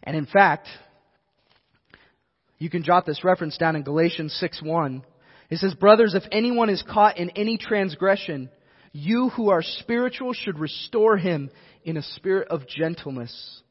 And 0.02 0.16
in 0.16 0.26
fact, 0.26 0.68
you 2.58 2.70
can 2.70 2.82
jot 2.82 3.06
this 3.06 3.24
reference 3.24 3.56
down 3.58 3.76
in 3.76 3.82
Galatians 3.82 4.32
6:1. 4.34 5.02
It 5.50 5.58
says, 5.58 5.74
"Brothers, 5.74 6.14
if 6.14 6.26
anyone 6.32 6.70
is 6.70 6.82
caught 6.82 7.18
in 7.18 7.30
any 7.30 7.58
transgression, 7.58 8.50
you 8.92 9.28
who 9.30 9.50
are 9.50 9.62
spiritual 9.62 10.32
should 10.32 10.58
restore 10.58 11.16
him 11.16 11.50
in 11.84 11.96
a 11.96 12.02
spirit 12.02 12.48
of 12.48 12.66
gentleness. 12.66 13.62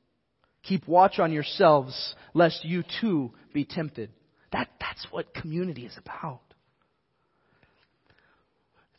Keep 0.63 0.87
watch 0.87 1.19
on 1.19 1.31
yourselves, 1.31 2.15
lest 2.33 2.63
you 2.63 2.83
too 3.01 3.33
be 3.53 3.65
tempted." 3.65 4.11
That, 4.51 4.69
that's 4.79 5.11
what 5.11 5.33
community 5.33 5.85
is 5.85 5.97
about. 5.97 6.52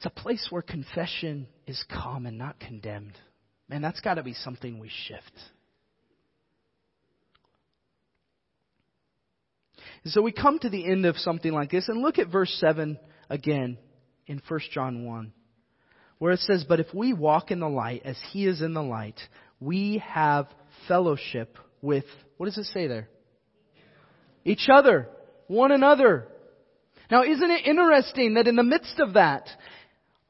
It's 0.05 0.14
a 0.14 0.22
place 0.22 0.48
where 0.50 0.61
confession 0.61 1.46
is 1.66 1.82
common, 1.90 2.36
not 2.36 2.61
condemned. 2.61 3.14
Man, 3.70 3.80
that's 3.80 4.02
got 4.02 4.14
to 4.14 4.22
be 4.22 4.34
something 4.34 4.78
we 4.78 4.90
shift. 4.90 5.32
And 10.02 10.12
so 10.12 10.20
we 10.20 10.30
come 10.30 10.59
to 10.59 10.68
the 10.68 10.84
end 10.84 11.07
of 11.07 11.16
something 11.16 11.50
like 11.50 11.70
this 11.70 11.88
and 11.88 12.02
look 12.02 12.18
at 12.18 12.28
verse 12.28 12.55
7 12.61 12.98
again 13.30 13.78
in 14.26 14.42
1 14.46 14.61
John 14.72 15.07
1, 15.07 15.32
where 16.18 16.32
it 16.32 16.40
says, 16.40 16.66
But 16.68 16.80
if 16.80 16.92
we 16.92 17.14
walk 17.14 17.50
in 17.50 17.61
the 17.61 17.68
light 17.70 18.02
as 18.05 18.18
he 18.30 18.46
is 18.46 18.61
in 18.61 18.74
the 18.74 18.82
light, 18.82 19.18
we 19.59 20.02
have 20.07 20.48
fellowship 20.86 21.57
with, 21.80 22.05
what 22.36 22.44
does 22.44 22.59
it 22.59 22.66
say 22.66 22.88
there? 22.88 23.09
Each 24.44 24.68
other, 24.70 25.09
one 25.46 25.72
another. 25.72 26.28
Now, 27.11 27.22
isn't 27.22 27.50
it 27.50 27.66
interesting 27.66 28.34
that 28.34 28.48
in 28.48 28.57
the 28.57 28.62
midst 28.62 28.98
of 28.98 29.14
that, 29.14 29.48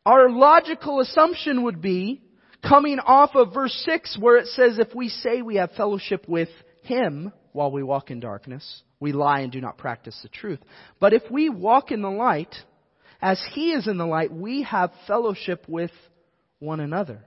our 0.06 0.28
logical 0.30 1.00
assumption 1.00 1.62
would 1.62 1.80
be 1.80 2.22
coming 2.62 2.98
off 2.98 3.30
of 3.34 3.54
verse 3.54 3.74
6 3.86 4.18
where 4.20 4.36
it 4.36 4.46
says, 4.48 4.78
if 4.78 4.94
we 4.94 5.08
say 5.08 5.42
we 5.42 5.56
have 5.56 5.72
fellowship 5.72 6.26
with 6.28 6.48
Him 6.82 7.32
while 7.52 7.70
we 7.70 7.82
walk 7.82 8.10
in 8.10 8.20
darkness, 8.20 8.82
we 9.00 9.12
lie 9.12 9.40
and 9.40 9.52
do 9.52 9.60
not 9.60 9.78
practice 9.78 10.18
the 10.22 10.28
truth. 10.28 10.60
But 11.00 11.12
if 11.12 11.22
we 11.30 11.48
walk 11.48 11.90
in 11.90 12.02
the 12.02 12.10
light, 12.10 12.54
as 13.20 13.42
He 13.52 13.72
is 13.72 13.86
in 13.86 13.96
the 13.96 14.06
light, 14.06 14.32
we 14.32 14.62
have 14.62 14.92
fellowship 15.06 15.64
with 15.68 15.90
one 16.58 16.80
another. 16.80 17.24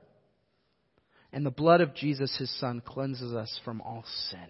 And 1.33 1.45
the 1.45 1.51
blood 1.51 1.81
of 1.81 1.95
Jesus, 1.95 2.35
His 2.37 2.51
Son, 2.59 2.81
cleanses 2.85 3.33
us 3.33 3.59
from 3.65 3.81
all 3.81 4.03
sin. 4.29 4.47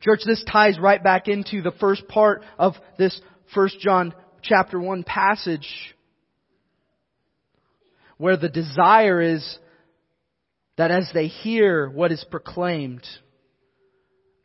Church, 0.00 0.20
this 0.26 0.44
ties 0.50 0.78
right 0.78 1.02
back 1.02 1.28
into 1.28 1.62
the 1.62 1.72
first 1.72 2.06
part 2.08 2.42
of 2.58 2.74
this 2.98 3.18
First 3.54 3.80
John 3.80 4.14
chapter 4.42 4.80
1 4.80 5.04
passage 5.04 5.66
where 8.22 8.36
the 8.36 8.48
desire 8.48 9.20
is 9.20 9.58
that 10.76 10.92
as 10.92 11.10
they 11.12 11.26
hear 11.26 11.90
what 11.90 12.12
is 12.12 12.24
proclaimed, 12.30 13.04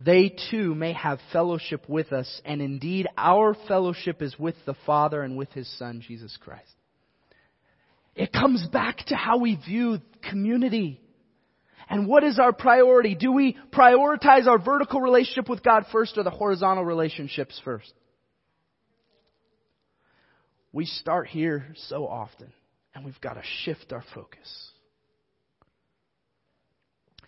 they 0.03 0.35
too 0.49 0.73
may 0.73 0.93
have 0.93 1.19
fellowship 1.31 1.87
with 1.87 2.11
us, 2.11 2.41
and 2.43 2.59
indeed 2.59 3.05
our 3.15 3.55
fellowship 3.67 4.23
is 4.23 4.37
with 4.39 4.55
the 4.65 4.73
Father 4.87 5.21
and 5.21 5.37
with 5.37 5.51
His 5.51 5.71
Son, 5.77 6.01
Jesus 6.01 6.35
Christ. 6.43 6.73
It 8.15 8.33
comes 8.33 8.65
back 8.73 8.97
to 9.09 9.15
how 9.15 9.37
we 9.37 9.53
view 9.57 9.99
community. 10.27 10.99
And 11.87 12.07
what 12.07 12.23
is 12.23 12.39
our 12.39 12.53
priority? 12.53 13.13
Do 13.13 13.31
we 13.31 13.57
prioritize 13.71 14.47
our 14.47 14.57
vertical 14.57 15.01
relationship 15.01 15.47
with 15.47 15.61
God 15.61 15.85
first 15.91 16.17
or 16.17 16.23
the 16.23 16.31
horizontal 16.31 16.83
relationships 16.83 17.61
first? 17.63 17.93
We 20.73 20.85
start 20.85 21.27
here 21.27 21.75
so 21.89 22.07
often, 22.07 22.51
and 22.97 23.05
we've 23.05 23.21
got 23.21 23.33
to 23.33 23.43
shift 23.63 23.93
our 23.93 24.03
focus. 24.15 24.71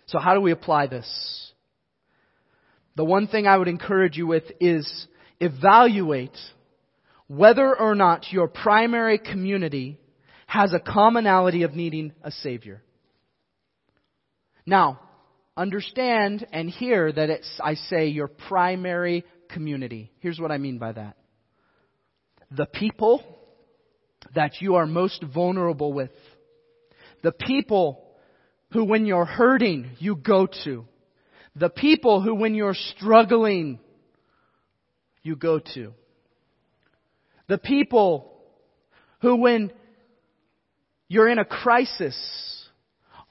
So 0.08 0.18
how 0.18 0.34
do 0.34 0.42
we 0.42 0.52
apply 0.52 0.88
this? 0.88 1.52
The 2.96 3.06
one 3.06 3.28
thing 3.28 3.46
I 3.46 3.56
would 3.56 3.68
encourage 3.68 4.18
you 4.18 4.26
with 4.26 4.46
is 4.60 5.08
evaluate 5.40 6.36
whether 7.28 7.80
or 7.80 7.94
not 7.94 8.32
your 8.32 8.48
primary 8.48 9.20
community 9.20 10.00
has 10.48 10.74
a 10.74 10.80
commonality 10.80 11.62
of 11.62 11.76
needing 11.76 12.14
a 12.24 12.32
Savior. 12.32 12.82
Now, 14.66 15.00
understand 15.56 16.48
and 16.52 16.68
hear 16.68 17.12
that 17.12 17.30
it's, 17.30 17.60
I 17.64 17.76
say, 17.76 18.08
your 18.08 18.28
primary 18.28 19.24
community. 19.50 20.12
Here's 20.20 20.40
what 20.40 20.52
I 20.52 20.58
mean 20.58 20.80
by 20.80 20.94
that. 20.94 21.16
The 22.50 22.66
people 22.66 23.24
that 24.36 24.62
you 24.62 24.76
are 24.76 24.86
most 24.86 25.24
vulnerable 25.24 25.94
with. 25.94 26.12
The 27.24 27.32
people 27.32 28.06
who 28.72 28.86
when 28.86 29.06
you're 29.06 29.26
hurting, 29.26 29.92
you 30.00 30.16
go 30.16 30.48
to. 30.64 30.86
The 31.56 31.70
people 31.70 32.22
who 32.22 32.36
when 32.36 32.56
you're 32.56 32.76
struggling, 32.96 33.80
you 35.24 35.36
go 35.36 35.60
to. 35.74 35.94
The 37.48 37.58
people 37.58 38.32
who 39.22 39.38
when 39.38 39.72
you're 41.08 41.28
in 41.28 41.40
a 41.40 41.46
crisis 41.46 42.16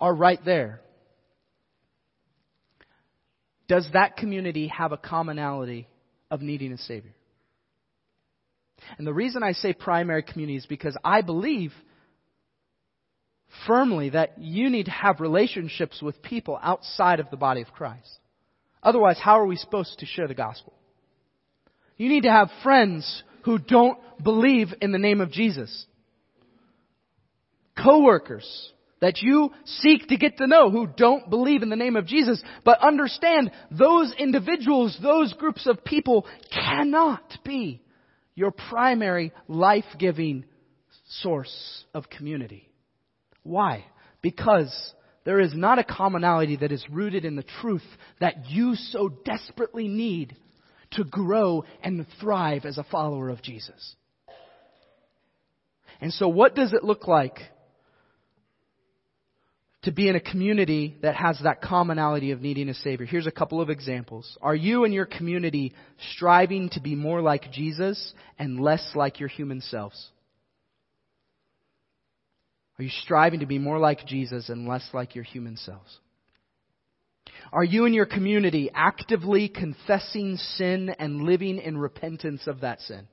are 0.00 0.14
right 0.14 0.40
there. 0.44 0.80
Does 3.68 3.88
that 3.92 4.16
community 4.16 4.68
have 4.68 4.92
a 4.92 4.96
commonality 4.96 5.86
of 6.30 6.40
needing 6.40 6.72
a 6.72 6.78
Savior? 6.78 7.12
And 8.96 9.06
the 9.06 9.14
reason 9.14 9.42
I 9.42 9.52
say 9.52 9.72
primary 9.72 10.22
community 10.22 10.56
is 10.56 10.66
because 10.66 10.96
I 11.04 11.22
believe 11.22 11.72
firmly 13.66 14.10
that 14.10 14.38
you 14.38 14.70
need 14.70 14.86
to 14.86 14.90
have 14.90 15.20
relationships 15.20 16.02
with 16.02 16.22
people 16.22 16.58
outside 16.62 17.20
of 17.20 17.30
the 17.30 17.36
body 17.36 17.62
of 17.62 17.72
Christ. 17.72 18.18
Otherwise, 18.82 19.18
how 19.18 19.40
are 19.40 19.46
we 19.46 19.56
supposed 19.56 19.98
to 19.98 20.06
share 20.06 20.28
the 20.28 20.34
gospel? 20.34 20.72
You 21.96 22.08
need 22.08 22.22
to 22.22 22.30
have 22.30 22.50
friends 22.62 23.22
who 23.44 23.58
don't 23.58 23.98
believe 24.22 24.68
in 24.80 24.92
the 24.92 24.98
name 24.98 25.20
of 25.20 25.30
Jesus. 25.30 25.86
Coworkers 27.82 28.72
that 29.00 29.22
you 29.22 29.52
seek 29.64 30.08
to 30.08 30.16
get 30.16 30.38
to 30.38 30.46
know 30.46 30.70
who 30.70 30.86
don't 30.86 31.30
believe 31.30 31.62
in 31.62 31.68
the 31.68 31.76
name 31.76 31.96
of 31.96 32.06
Jesus. 32.06 32.42
But 32.64 32.80
understand 32.80 33.50
those 33.70 34.12
individuals, 34.18 34.98
those 35.02 35.32
groups 35.34 35.66
of 35.66 35.84
people 35.84 36.26
cannot 36.52 37.38
be 37.44 37.80
your 38.38 38.52
primary 38.52 39.32
life-giving 39.48 40.44
source 41.08 41.84
of 41.92 42.08
community. 42.08 42.70
Why? 43.42 43.84
Because 44.22 44.94
there 45.24 45.40
is 45.40 45.52
not 45.54 45.80
a 45.80 45.84
commonality 45.84 46.54
that 46.56 46.70
is 46.70 46.86
rooted 46.88 47.24
in 47.24 47.34
the 47.34 47.44
truth 47.60 47.82
that 48.20 48.48
you 48.48 48.76
so 48.76 49.08
desperately 49.08 49.88
need 49.88 50.36
to 50.92 51.02
grow 51.02 51.64
and 51.82 52.06
thrive 52.20 52.64
as 52.64 52.78
a 52.78 52.84
follower 52.84 53.28
of 53.28 53.42
Jesus. 53.42 53.96
And 56.00 56.12
so 56.12 56.28
what 56.28 56.54
does 56.54 56.72
it 56.72 56.84
look 56.84 57.08
like 57.08 57.40
to 59.82 59.92
be 59.92 60.08
in 60.08 60.16
a 60.16 60.20
community 60.20 60.96
that 61.02 61.14
has 61.14 61.38
that 61.44 61.62
commonality 61.62 62.32
of 62.32 62.40
needing 62.42 62.68
a 62.68 62.74
Savior. 62.74 63.06
Here's 63.06 63.28
a 63.28 63.32
couple 63.32 63.60
of 63.60 63.70
examples. 63.70 64.36
Are 64.42 64.54
you 64.54 64.84
and 64.84 64.92
your 64.92 65.06
community 65.06 65.72
striving 66.14 66.68
to 66.70 66.80
be 66.80 66.96
more 66.96 67.22
like 67.22 67.52
Jesus 67.52 68.12
and 68.38 68.60
less 68.60 68.84
like 68.94 69.20
your 69.20 69.28
human 69.28 69.60
selves? 69.60 70.10
Are 72.78 72.82
you 72.82 72.90
striving 73.02 73.40
to 73.40 73.46
be 73.46 73.58
more 73.58 73.78
like 73.78 74.06
Jesus 74.06 74.48
and 74.48 74.68
less 74.68 74.88
like 74.92 75.14
your 75.14 75.24
human 75.24 75.56
selves? 75.56 75.98
Are 77.52 77.64
you 77.64 77.86
and 77.86 77.94
your 77.94 78.06
community 78.06 78.70
actively 78.74 79.48
confessing 79.48 80.36
sin 80.36 80.90
and 80.98 81.22
living 81.22 81.58
in 81.58 81.78
repentance 81.78 82.46
of 82.46 82.60
that 82.60 82.80
sin? 82.80 83.06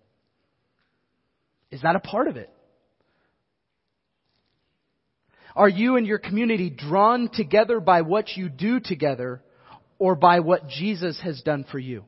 Is 1.72 1.82
that 1.82 1.95
a 1.95 1.99
part 1.99 2.28
of 2.28 2.38
it? 2.38 2.49
Are 5.56 5.70
you 5.70 5.95
and 5.95 6.06
your 6.06 6.18
community 6.18 6.70
drawn 6.70 7.30
together 7.30 7.80
by 7.80 8.01
what 8.01 8.36
you 8.36 8.49
do 8.49 8.80
together 8.80 9.41
or 9.97 10.16
by 10.16 10.41
what 10.41 10.68
Jesus 10.68 11.20
has 11.22 11.41
done 11.41 11.66
for 11.72 11.80
you? 11.80 12.03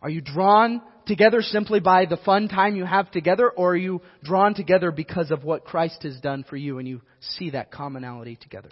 Are 0.00 0.08
you 0.08 0.22
drawn 0.22 0.80
together 1.06 1.42
simply 1.42 1.80
by 1.80 2.06
the 2.06 2.16
fun 2.16 2.48
time 2.48 2.76
you 2.76 2.86
have 2.86 3.10
together 3.10 3.50
or 3.50 3.72
are 3.72 3.76
you 3.76 4.00
drawn 4.22 4.54
together 4.54 4.90
because 4.90 5.30
of 5.30 5.44
what 5.44 5.64
Christ 5.64 6.02
has 6.04 6.18
done 6.20 6.44
for 6.48 6.56
you 6.56 6.78
and 6.78 6.88
you 6.88 7.02
see 7.20 7.50
that 7.50 7.70
commonality 7.70 8.36
together? 8.36 8.70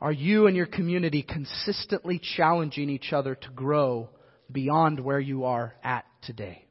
Are 0.00 0.12
you 0.12 0.48
and 0.48 0.56
your 0.56 0.66
community 0.66 1.22
consistently 1.22 2.20
challenging 2.36 2.90
each 2.90 3.12
other 3.12 3.36
to 3.36 3.50
grow 3.50 4.10
beyond 4.50 4.98
where 4.98 5.20
you 5.20 5.44
are 5.44 5.74
at 5.84 6.04
today? 6.22 6.63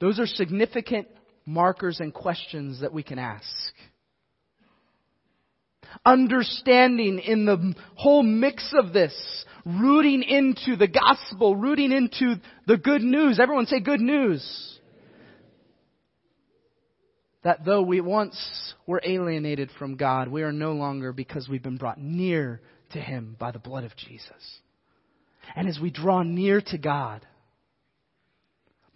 Those 0.00 0.18
are 0.18 0.26
significant 0.26 1.08
markers 1.46 2.00
and 2.00 2.12
questions 2.12 2.80
that 2.80 2.92
we 2.92 3.02
can 3.02 3.18
ask. 3.18 3.44
Understanding 6.04 7.20
in 7.20 7.46
the 7.46 7.74
whole 7.94 8.22
mix 8.22 8.74
of 8.76 8.92
this, 8.92 9.14
rooting 9.64 10.22
into 10.22 10.76
the 10.76 10.88
gospel, 10.88 11.56
rooting 11.56 11.92
into 11.92 12.36
the 12.66 12.76
good 12.76 13.02
news. 13.02 13.40
Everyone 13.40 13.66
say 13.66 13.80
good 13.80 14.00
news. 14.00 14.78
That 17.44 17.64
though 17.64 17.82
we 17.82 18.00
once 18.00 18.74
were 18.86 19.00
alienated 19.04 19.70
from 19.78 19.96
God, 19.96 20.28
we 20.28 20.42
are 20.42 20.52
no 20.52 20.72
longer 20.72 21.12
because 21.12 21.48
we've 21.48 21.62
been 21.62 21.76
brought 21.76 21.98
near 21.98 22.60
to 22.90 23.00
Him 23.00 23.36
by 23.38 23.52
the 23.52 23.58
blood 23.58 23.84
of 23.84 23.96
Jesus. 23.96 24.60
And 25.54 25.68
as 25.68 25.78
we 25.80 25.90
draw 25.90 26.22
near 26.22 26.60
to 26.60 26.76
God, 26.76 27.24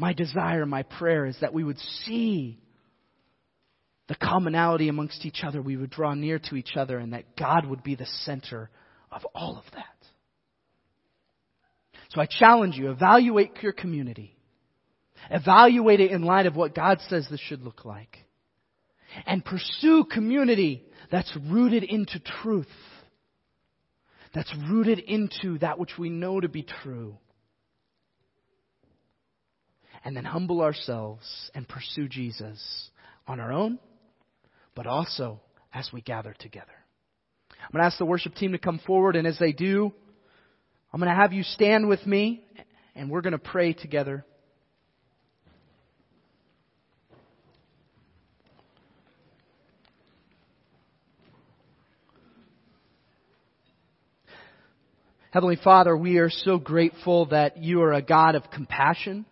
my 0.01 0.14
desire, 0.14 0.64
my 0.64 0.82
prayer 0.82 1.26
is 1.26 1.36
that 1.42 1.53
we 1.53 1.62
would 1.62 1.78
see 2.07 2.59
the 4.09 4.14
commonality 4.14 4.88
amongst 4.88 5.26
each 5.26 5.42
other. 5.44 5.61
We 5.61 5.76
would 5.76 5.90
draw 5.90 6.14
near 6.14 6.38
to 6.38 6.57
each 6.57 6.74
other 6.74 6.98
and 6.98 7.12
that 7.12 7.36
God 7.36 7.66
would 7.66 7.82
be 7.82 7.96
the 7.96 8.07
center 8.24 8.70
of 9.12 9.26
all 9.34 9.59
of 9.59 9.64
that. 9.74 9.84
So 12.09 12.20
I 12.22 12.26
challenge 12.26 12.76
you, 12.76 12.90
evaluate 12.90 13.62
your 13.62 13.72
community. 13.72 14.34
Evaluate 15.30 16.01
it 16.01 16.12
in 16.12 16.22
light 16.22 16.46
of 16.46 16.57
what 16.57 16.74
God 16.74 16.98
says 17.11 17.28
this 17.30 17.38
should 17.38 17.62
look 17.62 17.84
like. 17.84 18.16
And 19.26 19.44
pursue 19.44 20.05
community 20.11 20.82
that's 21.12 21.36
rooted 21.48 21.84
into 21.84 22.20
truth. 22.42 22.66
That's 24.34 24.53
rooted 24.70 24.98
into 24.98 25.59
that 25.59 25.78
which 25.78 25.98
we 25.98 26.09
know 26.09 26.40
to 26.40 26.48
be 26.48 26.62
true 26.62 27.18
and 30.05 30.16
then 30.16 30.24
humble 30.24 30.62
ourselves 30.62 31.51
and 31.55 31.68
pursue 31.68 32.09
Jesus 32.09 32.90
on 33.26 33.40
our 33.40 33.53
own, 33.53 33.78
but 34.74 34.86
also 34.86 35.40
as 35.72 35.90
we 35.92 36.01
gather 36.01 36.34
together. 36.38 36.66
I'm 37.51 37.72
going 37.72 37.82
to 37.82 37.86
ask 37.86 37.98
the 37.98 38.05
worship 38.05 38.34
team 38.34 38.53
to 38.53 38.59
come 38.59 38.80
forward, 38.86 39.16
and 39.16 39.26
as 39.26 39.38
they 39.38 39.53
do, 39.53 39.92
I'm 40.92 41.01
going 41.01 41.11
to 41.11 41.16
have 41.16 41.32
you 41.32 41.42
stand 41.42 41.88
with 41.88 42.05
me, 42.07 42.44
And 42.96 43.11
we're 43.11 43.20
going 43.20 43.32
to 43.32 43.38
pray 43.38 43.72
together. 43.72 44.24
Heavenly 55.30 55.59
Father, 55.62 55.96
we 55.96 56.18
are 56.18 56.28
so 56.28 56.59
grateful 56.59 57.26
that 57.26 57.59
you 57.59 57.82
are 57.82 57.92
a 57.92 58.03
God 58.03 58.34
of 58.34 58.51
compassion. 58.51 59.24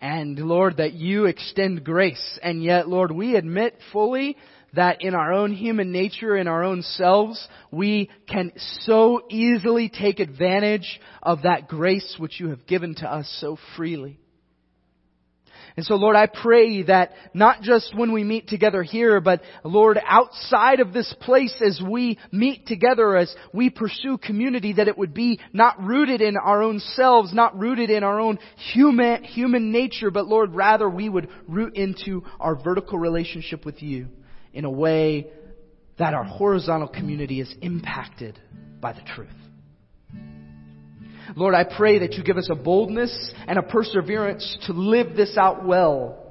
And 0.00 0.38
Lord, 0.38 0.76
that 0.76 0.92
you 0.94 1.26
extend 1.26 1.84
grace. 1.84 2.38
And 2.42 2.62
yet, 2.62 2.88
Lord, 2.88 3.10
we 3.10 3.36
admit 3.36 3.78
fully 3.92 4.36
that 4.74 4.98
in 5.00 5.14
our 5.14 5.32
own 5.32 5.52
human 5.52 5.92
nature, 5.92 6.36
in 6.36 6.46
our 6.46 6.62
own 6.62 6.82
selves, 6.82 7.46
we 7.70 8.10
can 8.28 8.52
so 8.82 9.22
easily 9.30 9.88
take 9.88 10.20
advantage 10.20 11.00
of 11.22 11.42
that 11.42 11.68
grace 11.68 12.16
which 12.18 12.38
you 12.38 12.50
have 12.50 12.66
given 12.66 12.94
to 12.96 13.10
us 13.10 13.28
so 13.40 13.58
freely. 13.76 14.18
And 15.78 15.86
so 15.86 15.94
Lord, 15.94 16.16
I 16.16 16.26
pray 16.26 16.82
that 16.82 17.12
not 17.34 17.62
just 17.62 17.96
when 17.96 18.10
we 18.10 18.24
meet 18.24 18.48
together 18.48 18.82
here, 18.82 19.20
but 19.20 19.42
Lord, 19.62 19.96
outside 20.04 20.80
of 20.80 20.92
this 20.92 21.14
place 21.20 21.54
as 21.64 21.80
we 21.80 22.18
meet 22.32 22.66
together, 22.66 23.16
as 23.16 23.32
we 23.52 23.70
pursue 23.70 24.18
community, 24.18 24.72
that 24.72 24.88
it 24.88 24.98
would 24.98 25.14
be 25.14 25.38
not 25.52 25.80
rooted 25.80 26.20
in 26.20 26.36
our 26.36 26.64
own 26.64 26.80
selves, 26.80 27.32
not 27.32 27.56
rooted 27.56 27.90
in 27.90 28.02
our 28.02 28.18
own 28.18 28.40
human, 28.72 29.22
human 29.22 29.70
nature, 29.70 30.10
but 30.10 30.26
Lord, 30.26 30.52
rather 30.52 30.90
we 30.90 31.08
would 31.08 31.28
root 31.46 31.76
into 31.76 32.24
our 32.40 32.56
vertical 32.56 32.98
relationship 32.98 33.64
with 33.64 33.80
you 33.80 34.08
in 34.52 34.64
a 34.64 34.70
way 34.70 35.28
that 35.96 36.12
our 36.12 36.24
horizontal 36.24 36.88
community 36.88 37.40
is 37.40 37.54
impacted 37.62 38.36
by 38.80 38.94
the 38.94 39.02
truth. 39.14 39.28
Lord, 41.36 41.54
I 41.54 41.64
pray 41.64 42.00
that 42.00 42.14
you 42.14 42.24
give 42.24 42.36
us 42.36 42.48
a 42.50 42.54
boldness 42.54 43.32
and 43.46 43.58
a 43.58 43.62
perseverance 43.62 44.58
to 44.66 44.72
live 44.72 45.16
this 45.16 45.36
out 45.36 45.64
well. 45.64 46.24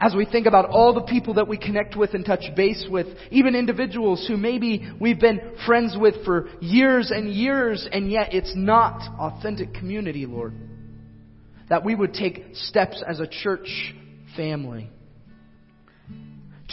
As 0.00 0.14
we 0.14 0.24
think 0.24 0.46
about 0.46 0.70
all 0.70 0.94
the 0.94 1.02
people 1.02 1.34
that 1.34 1.46
we 1.46 1.56
connect 1.56 1.96
with 1.96 2.14
and 2.14 2.24
touch 2.24 2.44
base 2.56 2.86
with, 2.90 3.06
even 3.30 3.54
individuals 3.54 4.24
who 4.26 4.36
maybe 4.36 4.90
we've 5.00 5.20
been 5.20 5.54
friends 5.64 5.96
with 5.98 6.24
for 6.24 6.48
years 6.60 7.12
and 7.14 7.32
years, 7.32 7.86
and 7.90 8.10
yet 8.10 8.34
it's 8.34 8.52
not 8.56 9.00
authentic 9.18 9.74
community, 9.74 10.26
Lord. 10.26 10.54
That 11.68 11.84
we 11.84 11.94
would 11.94 12.14
take 12.14 12.46
steps 12.54 13.02
as 13.06 13.20
a 13.20 13.28
church 13.28 13.94
family 14.36 14.90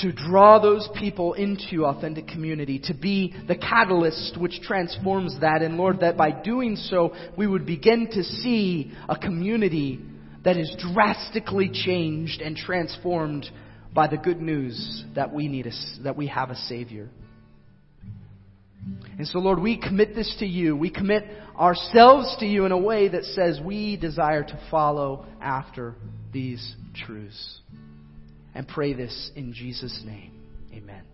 to 0.02 0.12
draw 0.12 0.60
those 0.60 0.88
people 0.98 1.34
into 1.34 1.86
authentic 1.86 2.28
community, 2.28 2.80
to 2.86 2.94
be 2.94 3.34
the 3.48 3.56
catalyst 3.56 4.38
which 4.40 4.62
transforms 4.62 5.36
that. 5.42 5.62
And 5.62 5.78
Lord, 5.78 6.02
that 6.02 6.18
by 6.18 6.32
doing 6.32 6.76
so, 6.76 7.14
we 7.38 7.48
would 7.48 7.66
begin 7.66 8.10
to 8.12 8.24
see 8.24 8.92
a 9.08 9.18
community 9.18 10.00
that 10.46 10.58
is 10.58 10.74
drastically 10.94 11.70
changed 11.72 12.42
and 12.42 12.56
transformed 12.56 13.46
by 13.94 14.08
the 14.08 14.18
good 14.18 14.40
news 14.40 15.04
that 15.16 15.34
we 15.34 15.48
need 15.48 15.68
a, 15.68 15.72
that 16.04 16.16
we 16.16 16.28
have 16.28 16.50
a 16.50 16.56
Savior. 16.56 17.10
And 19.18 19.28
so, 19.28 19.40
Lord, 19.40 19.60
we 19.60 19.78
commit 19.78 20.16
this 20.16 20.34
to 20.40 20.46
you. 20.46 20.78
We 20.78 20.90
commit 20.90 21.26
ourselves 21.60 22.38
to 22.40 22.46
you 22.46 22.66
in 22.66 22.72
a 22.72 22.78
way 22.78 23.10
that 23.10 23.26
says 23.26 23.60
we 23.64 23.98
desire 23.98 24.44
to 24.44 24.60
follow 24.72 25.26
after 25.42 25.96
these 26.32 26.76
truths 26.96 27.60
and 28.56 28.68
pray 28.68 28.94
this 28.94 29.32
in 29.36 29.54
Jesus' 29.54 30.04
name. 30.06 30.34
Amen. 30.74 31.09